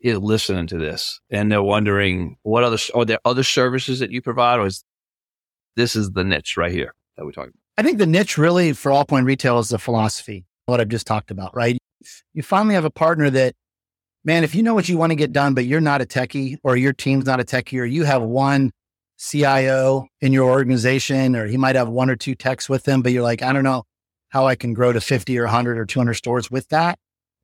is 0.00 0.18
listening 0.18 0.66
to 0.66 0.76
this 0.76 1.20
and 1.30 1.50
they're 1.50 1.62
wondering 1.62 2.36
what 2.42 2.62
other, 2.62 2.76
are 2.94 3.06
there 3.06 3.20
other 3.24 3.42
services 3.42 4.00
that 4.00 4.10
you 4.10 4.20
provide 4.20 4.58
or 4.58 4.66
is 4.66 4.84
this 5.76 5.96
is 5.96 6.10
the 6.10 6.24
niche 6.24 6.58
right 6.58 6.72
here 6.72 6.94
that 7.16 7.24
we're 7.24 7.32
talking 7.32 7.50
about? 7.50 7.60
I 7.78 7.82
think 7.82 7.98
the 7.98 8.06
niche 8.06 8.36
really 8.36 8.74
for 8.74 8.92
AllPoint 8.92 9.24
Retail 9.24 9.58
is 9.58 9.70
the 9.70 9.78
philosophy, 9.78 10.44
what 10.66 10.80
I've 10.80 10.88
just 10.88 11.06
talked 11.06 11.30
about, 11.30 11.54
right? 11.54 11.78
You 12.32 12.42
finally 12.42 12.74
have 12.74 12.84
a 12.84 12.90
partner 12.90 13.30
that, 13.30 13.54
man, 14.24 14.44
if 14.44 14.54
you 14.54 14.62
know 14.62 14.74
what 14.74 14.88
you 14.88 14.98
want 14.98 15.10
to 15.10 15.16
get 15.16 15.32
done, 15.32 15.54
but 15.54 15.66
you're 15.66 15.80
not 15.80 16.02
a 16.02 16.06
techie 16.06 16.56
or 16.62 16.76
your 16.76 16.92
team's 16.92 17.26
not 17.26 17.40
a 17.40 17.44
techie 17.44 17.80
or 17.80 17.84
you 17.84 18.04
have 18.04 18.22
one 18.22 18.70
CIO 19.18 20.06
in 20.20 20.32
your 20.32 20.50
organization 20.50 21.36
or 21.36 21.46
he 21.46 21.56
might 21.56 21.76
have 21.76 21.88
one 21.88 22.10
or 22.10 22.16
two 22.16 22.34
techs 22.34 22.68
with 22.68 22.86
him, 22.86 23.02
but 23.02 23.12
you're 23.12 23.22
like, 23.22 23.42
I 23.42 23.52
don't 23.52 23.64
know 23.64 23.84
how 24.30 24.46
I 24.46 24.54
can 24.54 24.74
grow 24.74 24.92
to 24.92 25.00
50 25.00 25.38
or 25.38 25.44
100 25.44 25.78
or 25.78 25.86
200 25.86 26.14
stores 26.14 26.50
with 26.50 26.68
that. 26.68 26.98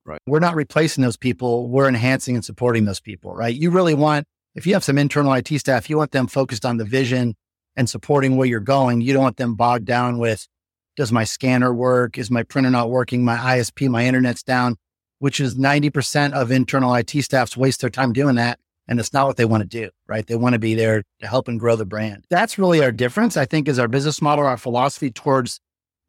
Right. 0.05 0.19
We're 0.27 0.39
not 0.39 0.55
replacing 0.55 1.03
those 1.03 1.17
people. 1.17 1.69
We're 1.69 1.87
enhancing 1.87 2.35
and 2.35 2.43
supporting 2.43 2.85
those 2.85 2.99
people, 2.99 3.33
right? 3.33 3.55
You 3.55 3.69
really 3.69 3.93
want, 3.93 4.25
if 4.55 4.67
you 4.67 4.73
have 4.73 4.83
some 4.83 4.97
internal 4.97 5.31
IT 5.33 5.47
staff, 5.59 5.89
you 5.89 5.97
want 5.97 6.11
them 6.11 6.27
focused 6.27 6.65
on 6.65 6.77
the 6.77 6.85
vision 6.85 7.35
and 7.75 7.89
supporting 7.89 8.35
where 8.35 8.47
you're 8.47 8.59
going. 8.59 9.01
You 9.01 9.13
don't 9.13 9.21
want 9.23 9.37
them 9.37 9.55
bogged 9.55 9.85
down 9.85 10.17
with, 10.17 10.47
does 10.95 11.11
my 11.11 11.23
scanner 11.23 11.73
work? 11.73 12.17
Is 12.17 12.29
my 12.29 12.43
printer 12.43 12.69
not 12.69 12.89
working? 12.89 13.23
My 13.23 13.37
ISP, 13.37 13.89
my 13.89 14.05
internet's 14.05 14.43
down, 14.43 14.75
which 15.19 15.39
is 15.39 15.55
90% 15.55 16.33
of 16.33 16.51
internal 16.51 16.93
IT 16.95 17.11
staffs 17.23 17.55
waste 17.55 17.81
their 17.81 17.89
time 17.89 18.13
doing 18.13 18.35
that. 18.35 18.59
And 18.87 18.99
it's 18.99 19.13
not 19.13 19.27
what 19.27 19.37
they 19.37 19.45
want 19.45 19.61
to 19.61 19.67
do, 19.67 19.89
right? 20.07 20.25
They 20.25 20.35
want 20.35 20.53
to 20.53 20.59
be 20.59 20.75
there 20.75 21.03
to 21.21 21.27
help 21.27 21.47
and 21.47 21.59
grow 21.59 21.75
the 21.75 21.85
brand. 21.85 22.25
That's 22.29 22.57
really 22.57 22.83
our 22.83 22.91
difference, 22.91 23.37
I 23.37 23.45
think, 23.45 23.67
is 23.67 23.79
our 23.79 23.87
business 23.87 24.21
model, 24.21 24.45
our 24.45 24.57
philosophy 24.57 25.11
towards 25.11 25.59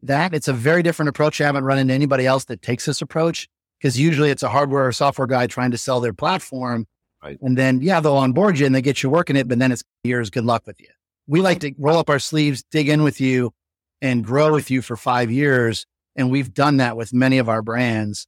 that. 0.01 0.33
It's 0.33 0.47
a 0.47 0.53
very 0.53 0.83
different 0.83 1.09
approach. 1.09 1.39
I 1.39 1.45
haven't 1.45 1.63
run 1.63 1.77
into 1.77 1.93
anybody 1.93 2.25
else 2.25 2.45
that 2.45 2.61
takes 2.61 2.85
this 2.85 3.01
approach 3.01 3.47
because 3.79 3.97
usually 3.97 4.31
it's 4.31 4.43
a 4.43 4.49
hardware 4.49 4.87
or 4.87 4.91
software 4.91 5.27
guy 5.27 5.47
trying 5.47 5.71
to 5.71 5.77
sell 5.77 6.01
their 6.01 6.13
platform. 6.13 6.85
Right. 7.23 7.37
And 7.41 7.57
then, 7.57 7.81
yeah, 7.81 8.01
they'll 8.01 8.17
onboard 8.17 8.59
you 8.59 8.65
and 8.65 8.75
they 8.75 8.81
get 8.81 9.01
you 9.01 9.09
working 9.09 9.37
it, 9.37 9.47
but 9.47 9.59
then 9.59 9.71
it's 9.71 9.83
years. 10.03 10.29
Good 10.29 10.43
luck 10.43 10.67
with 10.67 10.81
you. 10.81 10.89
We 11.25 11.39
like 11.39 11.61
to 11.61 11.73
roll 11.77 11.97
up 11.97 12.09
our 12.09 12.19
sleeves, 12.19 12.63
dig 12.69 12.89
in 12.89 13.03
with 13.03 13.21
you 13.21 13.53
and 14.03 14.23
grow 14.23 14.51
with 14.51 14.69
you 14.69 14.83
for 14.83 14.95
five 14.95 15.31
years. 15.31 15.87
And 16.15 16.29
we've 16.29 16.53
done 16.53 16.77
that 16.77 16.95
with 16.95 17.13
many 17.13 17.39
of 17.39 17.49
our 17.49 17.63
brands, 17.63 18.27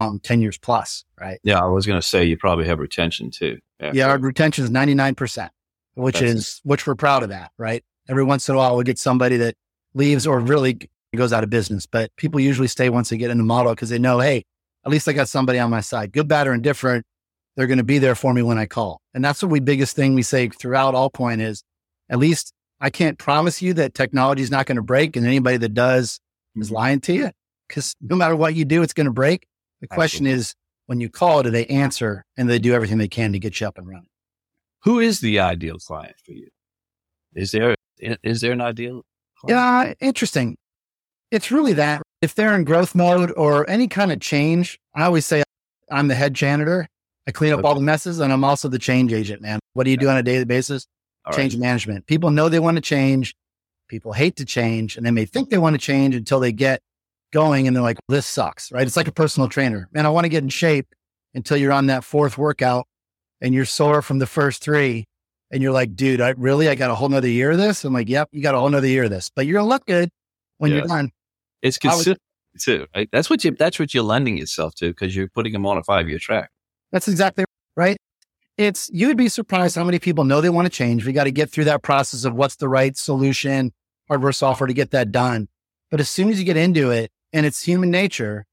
um, 0.00 0.18
10 0.18 0.40
years 0.40 0.58
plus, 0.58 1.04
right? 1.20 1.38
Yeah. 1.44 1.60
I 1.60 1.66
was 1.66 1.86
going 1.86 2.00
to 2.00 2.06
say 2.06 2.24
you 2.24 2.36
probably 2.36 2.66
have 2.66 2.80
retention 2.80 3.30
too. 3.30 3.58
Yeah. 3.78 3.92
yeah 3.94 4.08
our 4.08 4.18
retention 4.18 4.64
is 4.64 4.70
99%, 4.70 5.50
which 5.94 6.18
That's 6.18 6.32
is, 6.32 6.60
which 6.64 6.86
we're 6.86 6.96
proud 6.96 7.22
of 7.22 7.28
that, 7.28 7.52
right? 7.58 7.84
Every 8.08 8.24
once 8.24 8.48
in 8.48 8.54
a 8.54 8.58
while, 8.58 8.74
we'll 8.74 8.82
get 8.82 8.98
somebody 8.98 9.36
that 9.36 9.54
leaves 9.94 10.26
or 10.26 10.40
really 10.40 10.90
goes 11.14 11.32
out 11.32 11.44
of 11.44 11.50
business. 11.50 11.86
But 11.86 12.10
people 12.16 12.40
usually 12.40 12.68
stay 12.68 12.88
once 12.88 13.10
they 13.10 13.18
get 13.18 13.30
in 13.30 13.36
the 13.36 13.44
model 13.44 13.72
because 13.72 13.90
they 13.90 13.98
know, 13.98 14.18
hey, 14.20 14.44
at 14.86 14.90
least 14.90 15.06
I 15.06 15.12
got 15.12 15.28
somebody 15.28 15.58
on 15.58 15.70
my 15.70 15.82
side, 15.82 16.12
good, 16.12 16.28
bad, 16.28 16.46
or 16.46 16.54
indifferent. 16.54 17.04
They're 17.56 17.66
going 17.66 17.78
to 17.78 17.84
be 17.84 17.98
there 17.98 18.14
for 18.14 18.32
me 18.32 18.42
when 18.42 18.56
I 18.56 18.64
call. 18.64 19.02
And 19.12 19.22
that's 19.22 19.42
what 19.42 19.52
we 19.52 19.60
biggest 19.60 19.94
thing 19.94 20.14
we 20.14 20.22
say 20.22 20.48
throughout 20.48 20.94
AllPoint 20.94 21.42
is 21.42 21.62
at 22.08 22.18
least 22.18 22.54
I 22.80 22.90
can't 22.90 23.18
promise 23.18 23.60
you 23.60 23.74
that 23.74 23.94
technology 23.94 24.42
is 24.42 24.50
not 24.50 24.66
going 24.66 24.76
to 24.76 24.82
break. 24.82 25.16
And 25.16 25.26
anybody 25.26 25.58
that 25.58 25.74
does 25.74 26.20
is 26.56 26.66
mm-hmm. 26.66 26.74
lying 26.74 27.00
to 27.00 27.12
you 27.12 27.30
because 27.68 27.94
no 28.00 28.16
matter 28.16 28.34
what 28.34 28.54
you 28.54 28.64
do, 28.64 28.82
it's 28.82 28.92
going 28.92 29.06
to 29.06 29.12
break. 29.12 29.46
The 29.80 29.88
question 29.88 30.26
Absolutely. 30.26 30.40
is 30.40 30.54
when 30.86 31.00
you 31.00 31.08
call, 31.08 31.42
do 31.42 31.50
they 31.50 31.66
answer 31.66 32.24
and 32.36 32.48
they 32.48 32.58
do 32.58 32.74
everything 32.74 32.98
they 32.98 33.08
can 33.08 33.32
to 33.32 33.38
get 33.38 33.60
you 33.60 33.66
up 33.66 33.78
and 33.78 33.86
running? 33.86 34.08
Who 34.84 34.98
is 34.98 35.20
the 35.20 35.40
ideal 35.40 35.76
client 35.78 36.16
for 36.24 36.32
you? 36.32 36.48
Is 37.34 37.52
there, 37.52 37.74
is 37.98 38.40
there 38.40 38.52
an 38.52 38.60
ideal? 38.60 39.02
Client? 39.38 39.96
Yeah, 40.00 40.06
interesting. 40.06 40.56
It's 41.30 41.50
really 41.50 41.74
that 41.74 42.02
if 42.22 42.34
they're 42.34 42.54
in 42.54 42.64
growth 42.64 42.94
mode 42.94 43.32
or 43.36 43.68
any 43.70 43.88
kind 43.88 44.10
of 44.10 44.20
change, 44.20 44.78
I 44.94 45.04
always 45.04 45.24
say 45.24 45.42
I'm 45.90 46.08
the 46.08 46.14
head 46.14 46.34
janitor. 46.34 46.88
I 47.26 47.30
clean 47.30 47.52
up 47.52 47.60
okay. 47.60 47.68
all 47.68 47.74
the 47.74 47.80
messes 47.80 48.18
and 48.18 48.32
I'm 48.32 48.42
also 48.42 48.68
the 48.68 48.78
change 48.78 49.12
agent, 49.12 49.42
man. 49.42 49.60
What 49.74 49.84
do 49.84 49.90
you 49.90 49.96
do 49.96 50.08
on 50.08 50.16
a 50.16 50.22
daily 50.22 50.44
basis? 50.44 50.86
All 51.30 51.36
change 51.36 51.54
right. 51.54 51.60
management. 51.60 52.06
People 52.06 52.30
know 52.30 52.48
they 52.48 52.58
want 52.58 52.76
to 52.76 52.80
change. 52.80 53.34
People 53.88 54.12
hate 54.12 54.36
to 54.36 54.44
change 54.44 54.96
and 54.96 55.04
they 55.04 55.10
may 55.10 55.24
think 55.24 55.50
they 55.50 55.58
want 55.58 55.74
to 55.74 55.78
change 55.78 56.14
until 56.14 56.40
they 56.40 56.52
get 56.52 56.80
going 57.32 57.66
and 57.66 57.74
they're 57.74 57.82
like, 57.82 57.98
this 58.08 58.26
sucks, 58.26 58.70
right? 58.72 58.86
It's 58.86 58.96
like 58.96 59.08
a 59.08 59.12
personal 59.12 59.48
trainer. 59.48 59.88
Man, 59.92 60.06
I 60.06 60.10
want 60.10 60.24
to 60.24 60.28
get 60.28 60.42
in 60.42 60.48
shape 60.48 60.94
until 61.34 61.56
you're 61.56 61.72
on 61.72 61.86
that 61.86 62.04
fourth 62.04 62.38
workout 62.38 62.86
and 63.40 63.54
you're 63.54 63.64
sore 63.64 64.02
from 64.02 64.18
the 64.18 64.26
first 64.26 64.62
three. 64.62 65.06
And 65.52 65.62
you're 65.62 65.72
like, 65.72 65.96
dude, 65.96 66.20
I 66.20 66.30
really, 66.30 66.68
I 66.68 66.76
got 66.76 66.92
a 66.92 66.94
whole 66.94 67.08
nother 67.08 67.26
year 67.26 67.50
of 67.50 67.58
this. 67.58 67.84
I'm 67.84 67.92
like, 67.92 68.08
yep, 68.08 68.28
you 68.30 68.40
got 68.40 68.54
a 68.54 68.58
whole 68.58 68.68
nother 68.68 68.86
year 68.86 69.04
of 69.04 69.10
this, 69.10 69.30
but 69.34 69.46
you're 69.46 69.54
going 69.54 69.66
to 69.66 69.68
look 69.68 69.84
good 69.84 70.08
when 70.58 70.70
yes. 70.70 70.78
you're 70.78 70.86
done. 70.86 71.10
It's 71.60 71.76
consistent 71.76 72.18
too. 72.60 72.86
Right? 72.94 73.08
That's 73.10 73.28
what 73.28 73.42
you, 73.42 73.50
that's 73.58 73.80
what 73.80 73.92
you're 73.92 74.04
lending 74.04 74.38
yourself 74.38 74.76
to 74.76 74.90
because 74.90 75.16
you're 75.16 75.28
putting 75.28 75.52
them 75.52 75.66
on 75.66 75.76
a 75.76 75.82
five 75.82 76.08
year 76.08 76.20
track. 76.20 76.50
That's 76.92 77.08
exactly 77.08 77.44
right. 77.76 77.96
It's, 78.60 78.90
you 78.92 79.06
would 79.06 79.16
be 79.16 79.30
surprised 79.30 79.74
how 79.74 79.84
many 79.84 79.98
people 79.98 80.24
know 80.24 80.42
they 80.42 80.50
want 80.50 80.66
to 80.66 80.70
change. 80.70 81.06
We 81.06 81.14
got 81.14 81.24
to 81.24 81.30
get 81.30 81.48
through 81.48 81.64
that 81.64 81.82
process 81.82 82.24
of 82.24 82.34
what's 82.34 82.56
the 82.56 82.68
right 82.68 82.94
solution, 82.94 83.72
hardware, 84.06 84.32
software 84.32 84.66
to 84.66 84.74
get 84.74 84.90
that 84.90 85.10
done. 85.10 85.48
But 85.90 86.00
as 86.00 86.10
soon 86.10 86.28
as 86.28 86.38
you 86.38 86.44
get 86.44 86.58
into 86.58 86.90
it, 86.90 87.10
and 87.32 87.46
it's 87.46 87.62
human 87.62 87.90
nature. 87.90 88.44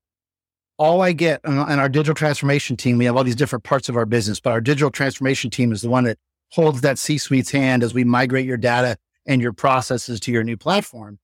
All 0.77 1.01
I 1.01 1.11
get 1.11 1.41
uh, 1.43 1.65
on 1.67 1.79
our 1.79 1.89
digital 1.89 2.13
transformation 2.13 2.77
team, 2.77 2.97
we 2.97 3.05
have 3.05 3.17
all 3.17 3.23
these 3.23 3.35
different 3.35 3.63
parts 3.63 3.89
of 3.89 3.97
our 3.97 4.05
business, 4.05 4.39
but 4.39 4.51
our 4.51 4.61
digital 4.61 4.91
transformation 4.91 5.49
team 5.49 5.71
is 5.71 5.81
the 5.81 5.89
one 5.89 6.03
that 6.03 6.19
holds 6.51 6.81
that 6.81 6.99
C 6.99 7.17
suite's 7.17 7.51
hand 7.51 7.83
as 7.83 7.93
we 7.93 8.03
migrate 8.03 8.45
your 8.45 8.57
data 8.57 8.97
and 9.25 9.41
your 9.41 9.53
processes 9.53 10.19
to 10.21 10.31
your 10.31 10.43
new 10.43 10.55
platform. 10.55 11.17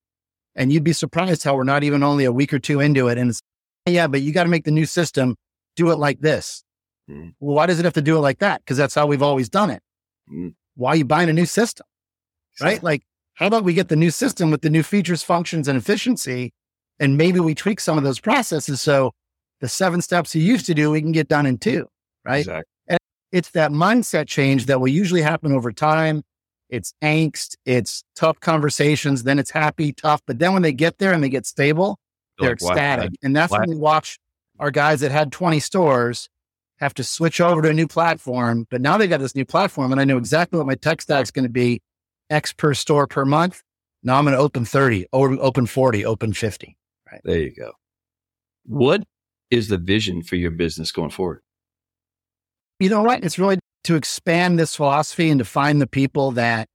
And 0.55 0.73
you'd 0.73 0.83
be 0.83 0.93
surprised 0.93 1.43
how 1.43 1.55
we're 1.55 1.63
not 1.63 1.83
even 1.83 2.03
only 2.03 2.25
a 2.25 2.31
week 2.31 2.53
or 2.53 2.59
two 2.59 2.79
into 2.79 3.07
it. 3.07 3.17
And 3.17 3.29
it's, 3.29 3.41
yeah, 3.87 4.07
but 4.07 4.21
you 4.21 4.33
got 4.33 4.43
to 4.43 4.49
make 4.49 4.65
the 4.65 4.71
new 4.71 4.85
system 4.85 5.35
do 5.75 5.91
it 5.91 5.97
like 5.97 6.19
this. 6.19 6.62
Mm. 7.09 7.33
Well, 7.39 7.55
why 7.55 7.65
does 7.65 7.79
it 7.79 7.85
have 7.85 7.93
to 7.93 8.01
do 8.01 8.17
it 8.17 8.21
like 8.21 8.39
that? 8.39 8.61
Because 8.61 8.77
that's 8.77 8.95
how 8.95 9.07
we've 9.07 9.21
always 9.21 9.49
done 9.49 9.69
it. 9.69 9.81
Mm. 10.31 10.53
Why 10.75 10.91
are 10.91 10.95
you 10.95 11.05
buying 11.05 11.29
a 11.29 11.33
new 11.33 11.45
system? 11.45 11.85
Right? 12.61 12.81
Like, 12.83 13.03
how 13.35 13.47
about 13.47 13.63
we 13.63 13.73
get 13.73 13.89
the 13.89 13.95
new 13.95 14.11
system 14.11 14.51
with 14.51 14.61
the 14.61 14.69
new 14.69 14.83
features, 14.83 15.23
functions, 15.23 15.67
and 15.67 15.77
efficiency 15.77 16.53
and 16.99 17.17
maybe 17.17 17.39
we 17.39 17.55
tweak 17.55 17.79
some 17.79 17.97
of 17.97 18.03
those 18.03 18.19
processes. 18.19 18.81
So 18.81 19.11
the 19.61 19.69
seven 19.69 20.01
steps 20.01 20.35
you 20.35 20.41
used 20.41 20.65
to 20.67 20.73
do, 20.73 20.91
we 20.91 21.01
can 21.01 21.11
get 21.11 21.27
done 21.27 21.45
in 21.45 21.57
two, 21.57 21.87
right? 22.25 22.39
Exactly. 22.39 22.63
And 22.87 22.99
it's 23.31 23.51
that 23.51 23.71
mindset 23.71 24.27
change 24.27 24.67
that 24.67 24.79
will 24.79 24.89
usually 24.89 25.21
happen 25.21 25.51
over 25.51 25.71
time. 25.71 26.23
It's 26.69 26.93
angst, 27.03 27.55
it's 27.65 28.03
tough 28.15 28.39
conversations, 28.39 29.23
then 29.23 29.37
it's 29.37 29.51
happy, 29.51 29.93
tough. 29.93 30.21
But 30.25 30.39
then 30.39 30.53
when 30.53 30.63
they 30.63 30.73
get 30.73 30.97
there 30.97 31.13
and 31.13 31.23
they 31.23 31.29
get 31.29 31.45
stable, 31.45 31.99
they're 32.39 32.49
like, 32.49 32.61
ecstatic. 32.61 33.11
And 33.21 33.35
that's 33.35 33.51
when 33.51 33.69
we 33.69 33.75
watch 33.75 34.17
our 34.59 34.71
guys 34.71 35.01
that 35.01 35.11
had 35.11 35.31
20 35.31 35.59
stores 35.59 36.29
have 36.83 36.93
to 36.95 37.03
switch 37.03 37.41
over 37.41 37.61
to 37.61 37.69
a 37.69 37.73
new 37.73 37.87
platform. 37.87 38.67
But 38.69 38.81
now 38.81 38.97
they 38.97 39.07
got 39.07 39.19
this 39.19 39.35
new 39.35 39.45
platform 39.45 39.91
and 39.91 39.99
I 39.99 40.03
know 40.05 40.17
exactly 40.17 40.57
what 40.57 40.67
my 40.67 40.75
tech 40.75 41.01
stack 41.01 41.23
is 41.23 41.31
going 41.31 41.43
to 41.43 41.49
be 41.49 41.81
X 42.29 42.53
per 42.53 42.73
store 42.73 43.07
per 43.07 43.25
month. 43.25 43.61
Now 44.03 44.17
I'm 44.17 44.25
going 44.25 44.35
to 44.35 44.39
open 44.39 44.65
30, 44.65 45.07
open 45.13 45.65
40, 45.65 46.05
open 46.05 46.33
50. 46.33 46.77
Right. 47.11 47.21
There 47.23 47.39
you 47.39 47.55
go. 47.55 47.71
What 48.65 49.03
is 49.49 49.67
the 49.67 49.77
vision 49.77 50.23
for 50.23 50.35
your 50.35 50.51
business 50.51 50.91
going 50.91 51.09
forward? 51.09 51.41
You 52.79 52.89
know 52.89 53.03
what? 53.03 53.23
It's 53.23 53.39
really 53.39 53.59
to 53.85 53.95
expand 53.95 54.59
this 54.59 54.75
philosophy 54.75 55.29
and 55.29 55.39
to 55.39 55.45
find 55.45 55.81
the 55.81 55.87
people 55.87 56.31
that 56.31 56.67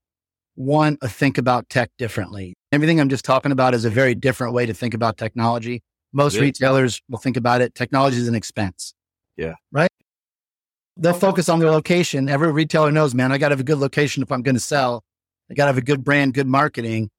want 0.56 1.00
to 1.00 1.08
think 1.08 1.38
about 1.38 1.68
tech 1.68 1.90
differently. 1.98 2.54
Everything 2.72 3.00
I'm 3.00 3.08
just 3.08 3.24
talking 3.24 3.52
about 3.52 3.74
is 3.74 3.84
a 3.84 3.90
very 3.90 4.14
different 4.14 4.54
way 4.54 4.66
to 4.66 4.74
think 4.74 4.94
about 4.94 5.16
technology. 5.16 5.82
Most 6.12 6.38
retailers 6.38 7.00
will 7.08 7.18
think 7.18 7.36
about 7.36 7.60
it. 7.60 7.74
Technology 7.74 8.16
is 8.16 8.28
an 8.28 8.34
expense. 8.34 8.94
Yeah. 9.36 9.54
Right. 9.70 9.90
They'll 10.98 11.14
focus 11.14 11.48
on 11.48 11.60
their 11.60 11.70
location. 11.70 12.28
Every 12.28 12.50
retailer 12.50 12.90
knows, 12.90 13.14
man, 13.14 13.30
I 13.30 13.38
got 13.38 13.48
to 13.48 13.52
have 13.52 13.60
a 13.60 13.64
good 13.64 13.78
location 13.78 14.22
if 14.22 14.32
I'm 14.32 14.42
going 14.42 14.56
to 14.56 14.60
sell. 14.60 15.04
I 15.50 15.54
got 15.54 15.64
to 15.64 15.68
have 15.68 15.78
a 15.78 15.82
good 15.82 16.04
brand, 16.04 16.34
good 16.34 16.48
marketing 16.48 17.10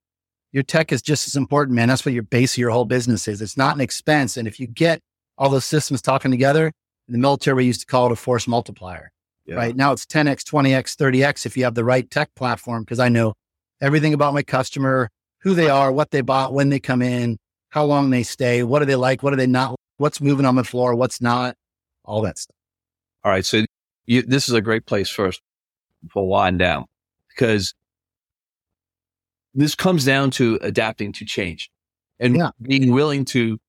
your 0.51 0.63
tech 0.63 0.91
is 0.91 1.01
just 1.01 1.27
as 1.27 1.35
important, 1.35 1.75
man. 1.75 1.87
That's 1.87 2.05
what 2.05 2.13
your 2.13 2.23
base 2.23 2.53
of 2.53 2.57
your 2.57 2.71
whole 2.71 2.85
business 2.85 3.27
is. 3.27 3.41
It's 3.41 3.57
not 3.57 3.75
an 3.75 3.81
expense. 3.81 4.37
And 4.37 4.47
if 4.47 4.59
you 4.59 4.67
get 4.67 5.01
all 5.37 5.49
those 5.49 5.65
systems 5.65 6.01
talking 6.01 6.31
together, 6.31 6.71
in 7.07 7.13
the 7.13 7.17
military, 7.17 7.57
we 7.57 7.65
used 7.65 7.81
to 7.81 7.87
call 7.87 8.07
it 8.07 8.11
a 8.11 8.15
force 8.15 8.47
multiplier. 8.47 9.11
Yeah. 9.45 9.55
Right 9.55 9.75
now, 9.75 9.91
it's 9.91 10.05
10x, 10.05 10.43
20x, 10.43 10.95
30x 10.95 11.45
if 11.45 11.57
you 11.57 11.63
have 11.63 11.75
the 11.75 11.83
right 11.83 12.09
tech 12.09 12.33
platform, 12.35 12.83
because 12.83 12.99
I 12.99 13.09
know 13.09 13.33
everything 13.81 14.13
about 14.13 14.33
my 14.33 14.43
customer, 14.43 15.09
who 15.39 15.55
they 15.55 15.69
are, 15.69 15.91
what 15.91 16.11
they 16.11 16.21
bought, 16.21 16.53
when 16.53 16.69
they 16.69 16.79
come 16.79 17.01
in, 17.01 17.37
how 17.69 17.85
long 17.85 18.09
they 18.09 18.23
stay, 18.23 18.61
what 18.63 18.79
do 18.79 18.85
they 18.85 18.95
like, 18.95 19.23
what 19.23 19.31
do 19.31 19.37
they 19.37 19.47
not, 19.47 19.75
what's 19.97 20.21
moving 20.21 20.45
on 20.45 20.55
the 20.55 20.63
floor, 20.63 20.93
what's 20.93 21.19
not, 21.19 21.55
all 22.03 22.21
that 22.21 22.37
stuff. 22.37 22.55
All 23.23 23.31
right. 23.31 23.45
So 23.45 23.65
you, 24.09 24.23
this 24.23 24.49
is 24.49 24.55
a 24.55 24.61
great 24.61 24.87
place 24.87 25.07
first 25.07 25.39
for 26.11 26.27
wind 26.27 26.57
down 26.57 26.85
because 27.29 27.75
this 29.53 29.75
comes 29.75 30.03
down 30.03 30.31
to 30.31 30.57
adapting 30.63 31.13
to 31.13 31.25
change 31.25 31.69
and 32.19 32.35
yeah. 32.35 32.49
being 32.59 32.91
willing 32.91 33.23
to 33.23 33.59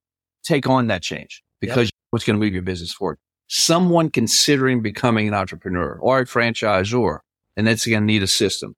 take 0.43 0.67
on 0.67 0.87
that 0.87 1.03
change 1.03 1.43
because 1.61 1.89
yep. 1.89 1.95
what's 2.09 2.25
going 2.25 2.41
to 2.41 2.45
move 2.45 2.55
your 2.55 2.63
business 2.63 2.91
forward. 2.91 3.19
Someone 3.49 4.09
considering 4.09 4.81
becoming 4.81 5.29
an 5.29 5.35
entrepreneur 5.35 5.99
or 6.01 6.21
a 6.21 6.25
franchisor, 6.25 7.19
and 7.57 7.67
that's 7.67 7.87
going 7.87 8.01
to 8.01 8.07
need 8.07 8.23
a 8.23 8.27
system. 8.27 8.75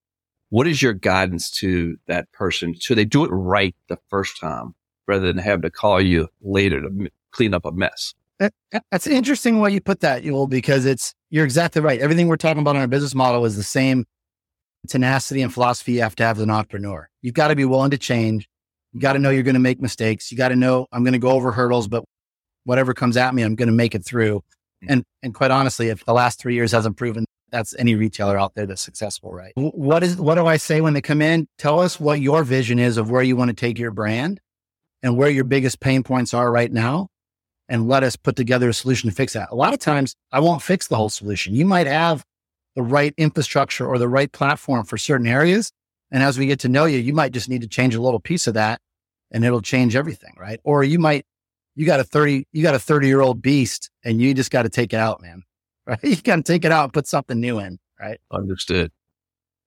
What 0.48 0.66
is 0.66 0.82
your 0.82 0.94
guidance 0.94 1.48
to 1.58 1.96
that 2.08 2.30
person 2.32 2.74
so 2.74 2.94
they 2.94 3.04
do 3.04 3.24
it 3.24 3.28
right 3.28 3.76
the 3.88 3.98
first 4.10 4.40
time 4.40 4.74
rather 5.06 5.26
than 5.26 5.38
have 5.38 5.62
to 5.62 5.70
call 5.70 6.00
you 6.00 6.28
later 6.40 6.80
to 6.80 7.08
clean 7.30 7.54
up 7.54 7.64
a 7.64 7.72
mess? 7.72 8.14
That's 8.90 9.06
an 9.06 9.12
interesting 9.12 9.60
way 9.60 9.72
you 9.72 9.80
put 9.80 10.00
that, 10.00 10.24
Ewell, 10.24 10.46
because 10.46 10.86
it's, 10.86 11.14
you're 11.30 11.44
exactly 11.44 11.82
right. 11.82 12.00
Everything 12.00 12.28
we're 12.28 12.36
talking 12.36 12.60
about 12.60 12.76
in 12.76 12.80
our 12.80 12.88
business 12.88 13.14
model 13.14 13.44
is 13.44 13.56
the 13.56 13.62
same 13.62 14.04
tenacity 14.88 15.42
and 15.42 15.52
philosophy 15.52 15.92
you 15.92 16.02
have 16.02 16.16
to 16.16 16.24
have 16.24 16.38
as 16.38 16.42
an 16.42 16.50
entrepreneur. 16.50 17.08
You've 17.20 17.34
got 17.34 17.48
to 17.48 17.56
be 17.56 17.64
willing 17.64 17.90
to 17.90 17.98
change. 17.98 18.48
You 18.92 19.00
got 19.00 19.14
to 19.14 19.18
know 19.18 19.30
you're 19.30 19.42
going 19.42 19.54
to 19.54 19.60
make 19.60 19.80
mistakes. 19.80 20.30
You 20.30 20.38
got 20.38 20.48
to 20.48 20.56
know 20.56 20.86
I'm 20.92 21.04
going 21.04 21.12
to 21.12 21.18
go 21.18 21.30
over 21.30 21.52
hurdles, 21.52 21.88
but 21.88 22.04
whatever 22.64 22.94
comes 22.94 23.16
at 23.16 23.34
me, 23.34 23.42
I'm 23.42 23.54
going 23.54 23.68
to 23.68 23.74
make 23.74 23.94
it 23.94 24.04
through. 24.04 24.42
Mm. 24.84 24.86
And 24.88 25.04
and 25.22 25.34
quite 25.34 25.50
honestly, 25.50 25.88
if 25.88 26.04
the 26.04 26.12
last 26.12 26.40
three 26.40 26.54
years 26.54 26.72
hasn't 26.72 26.96
proven 26.96 27.24
that's 27.52 27.74
any 27.78 27.94
retailer 27.94 28.38
out 28.38 28.54
there 28.54 28.66
that's 28.66 28.82
successful, 28.82 29.32
right? 29.32 29.52
What 29.56 30.02
is 30.02 30.16
what 30.16 30.34
do 30.34 30.46
I 30.46 30.56
say 30.56 30.80
when 30.80 30.94
they 30.94 31.02
come 31.02 31.22
in? 31.22 31.46
Tell 31.58 31.78
us 31.78 32.00
what 32.00 32.20
your 32.20 32.42
vision 32.42 32.78
is 32.78 32.96
of 32.96 33.10
where 33.10 33.22
you 33.22 33.36
want 33.36 33.50
to 33.50 33.54
take 33.54 33.78
your 33.78 33.90
brand 33.92 34.40
and 35.02 35.16
where 35.16 35.30
your 35.30 35.44
biggest 35.44 35.78
pain 35.78 36.02
points 36.02 36.34
are 36.34 36.50
right 36.50 36.72
now. 36.72 37.08
And 37.68 37.88
let 37.88 38.02
us 38.02 38.16
put 38.16 38.36
together 38.36 38.68
a 38.68 38.74
solution 38.74 39.08
to 39.08 39.16
fix 39.16 39.32
that. 39.32 39.48
A 39.50 39.54
lot 39.54 39.72
of 39.72 39.78
times 39.78 40.14
I 40.30 40.40
won't 40.40 40.62
fix 40.62 40.88
the 40.88 40.96
whole 40.96 41.08
solution. 41.08 41.54
You 41.54 41.64
might 41.64 41.86
have 41.86 42.24
the 42.74 42.82
right 42.82 43.14
infrastructure 43.16 43.86
or 43.86 43.98
the 43.98 44.08
right 44.08 44.30
platform 44.32 44.84
for 44.84 44.98
certain 44.98 45.26
areas. 45.26 45.72
And 46.10 46.22
as 46.22 46.38
we 46.38 46.46
get 46.46 46.60
to 46.60 46.68
know 46.68 46.84
you, 46.84 46.98
you 46.98 47.12
might 47.12 47.32
just 47.32 47.48
need 47.48 47.62
to 47.62 47.68
change 47.68 47.94
a 47.94 48.02
little 48.02 48.20
piece 48.20 48.46
of 48.46 48.54
that 48.54 48.80
and 49.30 49.44
it'll 49.44 49.62
change 49.62 49.96
everything. 49.96 50.34
Right. 50.38 50.60
Or 50.64 50.84
you 50.84 50.98
might, 50.98 51.24
you 51.74 51.86
got 51.86 52.00
a 52.00 52.04
30, 52.04 52.46
you 52.52 52.62
got 52.62 52.74
a 52.74 52.78
30 52.78 53.06
year 53.06 53.20
old 53.20 53.40
beast 53.40 53.90
and 54.04 54.20
you 54.20 54.34
just 54.34 54.50
got 54.50 54.62
to 54.62 54.68
take 54.68 54.92
it 54.92 54.98
out, 54.98 55.20
man. 55.22 55.42
Right. 55.84 55.98
You 56.04 56.14
got 56.14 56.36
to 56.36 56.42
take 56.44 56.64
it 56.64 56.70
out 56.70 56.84
and 56.84 56.92
put 56.92 57.08
something 57.08 57.40
new 57.40 57.58
in. 57.58 57.80
Right. 57.98 58.20
Understood. 58.30 58.92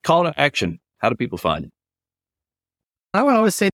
Call 0.05 0.23
to 0.23 0.33
action. 0.39 0.79
How 0.99 1.09
do 1.09 1.15
people 1.15 1.37
find 1.37 1.65
it? 1.65 1.71
I 3.13 3.21
would 3.21 3.35
always 3.35 3.53
say 3.53 3.69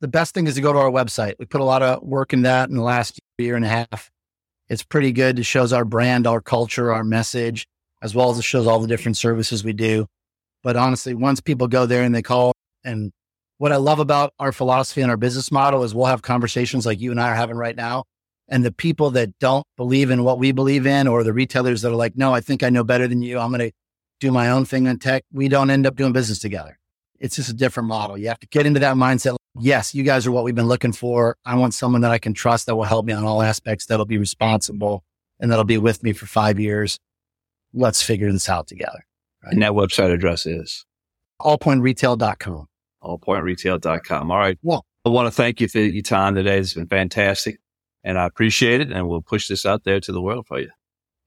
the 0.00 0.08
best 0.08 0.34
thing 0.34 0.46
is 0.46 0.54
to 0.54 0.60
go 0.60 0.72
to 0.72 0.78
our 0.78 0.90
website. 0.90 1.34
We 1.38 1.46
put 1.46 1.60
a 1.60 1.64
lot 1.64 1.82
of 1.82 2.02
work 2.02 2.32
in 2.32 2.42
that 2.42 2.68
in 2.68 2.76
the 2.76 2.82
last 2.82 3.20
year 3.38 3.56
and 3.56 3.64
a 3.64 3.68
half. 3.68 4.10
It's 4.68 4.82
pretty 4.82 5.12
good. 5.12 5.38
It 5.38 5.44
shows 5.44 5.72
our 5.72 5.84
brand, 5.84 6.26
our 6.26 6.40
culture, 6.40 6.92
our 6.92 7.04
message 7.04 7.66
as 8.04 8.14
well 8.14 8.30
as 8.30 8.38
it 8.38 8.44
shows 8.44 8.66
all 8.66 8.80
the 8.80 8.86
different 8.86 9.16
services 9.16 9.64
we 9.64 9.72
do. 9.72 10.06
But 10.62 10.76
honestly, 10.76 11.14
once 11.14 11.40
people 11.40 11.68
go 11.68 11.86
there 11.86 12.02
and 12.02 12.14
they 12.14 12.20
call, 12.20 12.52
and 12.84 13.12
what 13.56 13.72
I 13.72 13.76
love 13.76 13.98
about 13.98 14.34
our 14.38 14.52
philosophy 14.52 15.00
and 15.00 15.10
our 15.10 15.16
business 15.16 15.50
model 15.50 15.82
is 15.84 15.94
we'll 15.94 16.04
have 16.04 16.20
conversations 16.20 16.84
like 16.84 17.00
you 17.00 17.10
and 17.10 17.20
I 17.20 17.30
are 17.30 17.34
having 17.34 17.56
right 17.56 17.74
now. 17.74 18.04
And 18.46 18.62
the 18.62 18.72
people 18.72 19.10
that 19.12 19.38
don't 19.38 19.64
believe 19.78 20.10
in 20.10 20.22
what 20.22 20.38
we 20.38 20.52
believe 20.52 20.86
in, 20.86 21.08
or 21.08 21.24
the 21.24 21.32
retailers 21.32 21.80
that 21.80 21.92
are 21.92 21.96
like, 21.96 22.14
no, 22.14 22.34
I 22.34 22.42
think 22.42 22.62
I 22.62 22.68
know 22.68 22.84
better 22.84 23.08
than 23.08 23.22
you. 23.22 23.38
I'm 23.38 23.50
going 23.50 23.70
to 23.70 23.72
do 24.20 24.30
my 24.30 24.50
own 24.50 24.66
thing 24.66 24.86
in 24.86 24.98
tech. 24.98 25.24
We 25.32 25.48
don't 25.48 25.70
end 25.70 25.86
up 25.86 25.96
doing 25.96 26.12
business 26.12 26.40
together. 26.40 26.78
It's 27.20 27.36
just 27.36 27.50
a 27.50 27.54
different 27.54 27.88
model. 27.88 28.18
You 28.18 28.28
have 28.28 28.40
to 28.40 28.46
get 28.46 28.66
into 28.66 28.80
that 28.80 28.96
mindset. 28.96 29.36
Yes, 29.58 29.94
you 29.94 30.02
guys 30.02 30.26
are 30.26 30.32
what 30.32 30.44
we've 30.44 30.54
been 30.54 30.66
looking 30.66 30.92
for. 30.92 31.36
I 31.44 31.54
want 31.56 31.74
someone 31.74 32.00
that 32.00 32.10
I 32.10 32.18
can 32.18 32.34
trust 32.34 32.66
that 32.66 32.74
will 32.74 32.84
help 32.84 33.06
me 33.06 33.12
on 33.12 33.24
all 33.24 33.40
aspects, 33.42 33.86
that'll 33.86 34.04
be 34.04 34.18
responsible 34.18 35.04
and 35.40 35.50
that'll 35.50 35.64
be 35.64 35.78
with 35.78 36.02
me 36.02 36.12
for 36.12 36.26
five 36.26 36.58
years. 36.58 36.98
Let's 37.72 38.02
figure 38.02 38.30
this 38.32 38.48
out 38.48 38.66
together. 38.66 39.04
Right? 39.44 39.52
And 39.52 39.62
that 39.62 39.72
website 39.72 40.12
address 40.12 40.46
is 40.46 40.84
allpointretail.com. 41.40 42.66
Allpointretail.com. 43.02 44.30
All 44.30 44.38
right. 44.38 44.58
Well, 44.62 44.84
I 45.04 45.10
want 45.10 45.26
to 45.26 45.30
thank 45.30 45.60
you 45.60 45.68
for 45.68 45.80
your 45.80 46.02
time 46.02 46.34
today. 46.34 46.58
It's 46.58 46.74
been 46.74 46.86
fantastic 46.86 47.58
and 48.02 48.18
I 48.18 48.26
appreciate 48.26 48.80
it. 48.80 48.90
And 48.90 49.08
we'll 49.08 49.22
push 49.22 49.48
this 49.48 49.66
out 49.66 49.84
there 49.84 50.00
to 50.00 50.12
the 50.12 50.22
world 50.22 50.46
for 50.46 50.60
you. 50.60 50.70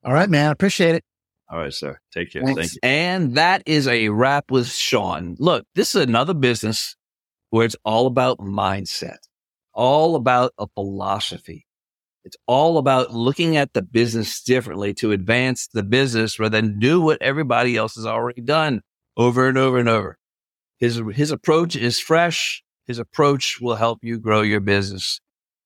All 0.04 0.12
right, 0.12 0.28
man. 0.28 0.48
I 0.48 0.52
appreciate 0.52 0.94
it. 0.94 1.04
All 1.50 1.58
right, 1.58 1.72
sir. 1.72 1.98
Take 2.12 2.32
care. 2.32 2.42
Thanks. 2.42 2.58
Thank 2.58 2.72
you. 2.74 2.78
And 2.82 3.34
that 3.36 3.62
is 3.64 3.88
a 3.88 4.10
wrap 4.10 4.50
with 4.50 4.68
Sean. 4.68 5.36
Look, 5.38 5.64
this 5.74 5.94
is 5.94 6.02
another 6.02 6.34
business 6.34 6.94
where 7.50 7.64
it's 7.64 7.76
all 7.84 8.06
about 8.06 8.38
mindset, 8.38 9.16
all 9.72 10.14
about 10.14 10.52
a 10.58 10.66
philosophy. 10.74 11.66
It's 12.24 12.36
all 12.46 12.76
about 12.76 13.14
looking 13.14 13.56
at 13.56 13.72
the 13.72 13.80
business 13.80 14.42
differently 14.42 14.92
to 14.94 15.12
advance 15.12 15.68
the 15.72 15.82
business 15.82 16.38
rather 16.38 16.60
than 16.60 16.78
do 16.78 17.00
what 17.00 17.22
everybody 17.22 17.76
else 17.76 17.94
has 17.94 18.04
already 18.04 18.42
done 18.42 18.82
over 19.16 19.48
and 19.48 19.56
over 19.56 19.78
and 19.78 19.88
over. 19.88 20.18
His, 20.78 21.00
his 21.14 21.30
approach 21.30 21.74
is 21.74 21.98
fresh. 21.98 22.62
His 22.86 22.98
approach 22.98 23.58
will 23.60 23.76
help 23.76 24.00
you 24.02 24.18
grow 24.18 24.42
your 24.42 24.60
business. 24.60 25.20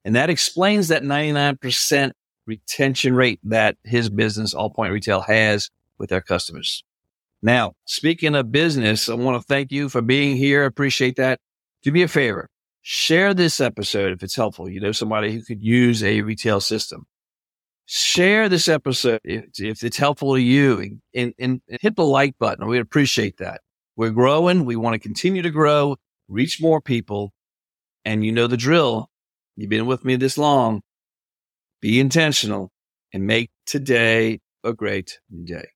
And 0.04 0.14
that 0.14 0.30
explains 0.30 0.88
that 0.88 1.02
99% 1.02 2.12
retention 2.46 3.14
rate 3.14 3.40
that 3.44 3.76
his 3.84 4.10
business, 4.10 4.54
AllPoint 4.54 4.90
Retail, 4.90 5.20
has 5.22 5.70
with 5.98 6.10
their 6.10 6.20
customers. 6.20 6.84
Now, 7.42 7.74
speaking 7.86 8.34
of 8.34 8.52
business, 8.52 9.08
I 9.08 9.14
want 9.14 9.40
to 9.40 9.46
thank 9.46 9.72
you 9.72 9.88
for 9.88 10.00
being 10.00 10.36
here. 10.36 10.64
Appreciate 10.64 11.16
that. 11.16 11.40
Do 11.82 11.90
me 11.90 12.02
a 12.02 12.08
favor. 12.08 12.48
Share 12.82 13.34
this 13.34 13.60
episode 13.60 14.12
if 14.12 14.22
it's 14.22 14.36
helpful. 14.36 14.68
You 14.68 14.80
know, 14.80 14.92
somebody 14.92 15.32
who 15.32 15.42
could 15.42 15.62
use 15.62 16.02
a 16.02 16.20
retail 16.22 16.60
system. 16.60 17.06
Share 17.86 18.48
this 18.48 18.68
episode 18.68 19.20
if, 19.24 19.44
if 19.58 19.82
it's 19.82 19.96
helpful 19.96 20.34
to 20.34 20.40
you 20.40 20.78
and, 20.78 21.00
and, 21.14 21.34
and 21.38 21.80
hit 21.80 21.96
the 21.96 22.04
like 22.04 22.38
button. 22.38 22.66
We'd 22.66 22.78
appreciate 22.78 23.38
that. 23.38 23.60
We're 23.96 24.10
growing. 24.10 24.64
We 24.64 24.76
want 24.76 24.94
to 24.94 25.00
continue 25.00 25.42
to 25.42 25.50
grow, 25.50 25.96
reach 26.28 26.60
more 26.60 26.80
people. 26.80 27.32
And 28.04 28.24
you 28.24 28.32
know 28.32 28.46
the 28.46 28.56
drill. 28.56 29.10
You've 29.56 29.70
been 29.70 29.86
with 29.86 30.04
me 30.04 30.16
this 30.16 30.38
long. 30.38 30.82
Be 31.82 32.00
intentional 32.00 32.72
and 33.12 33.26
make 33.26 33.50
today 33.66 34.40
a 34.64 34.72
great 34.72 35.20
day. 35.44 35.66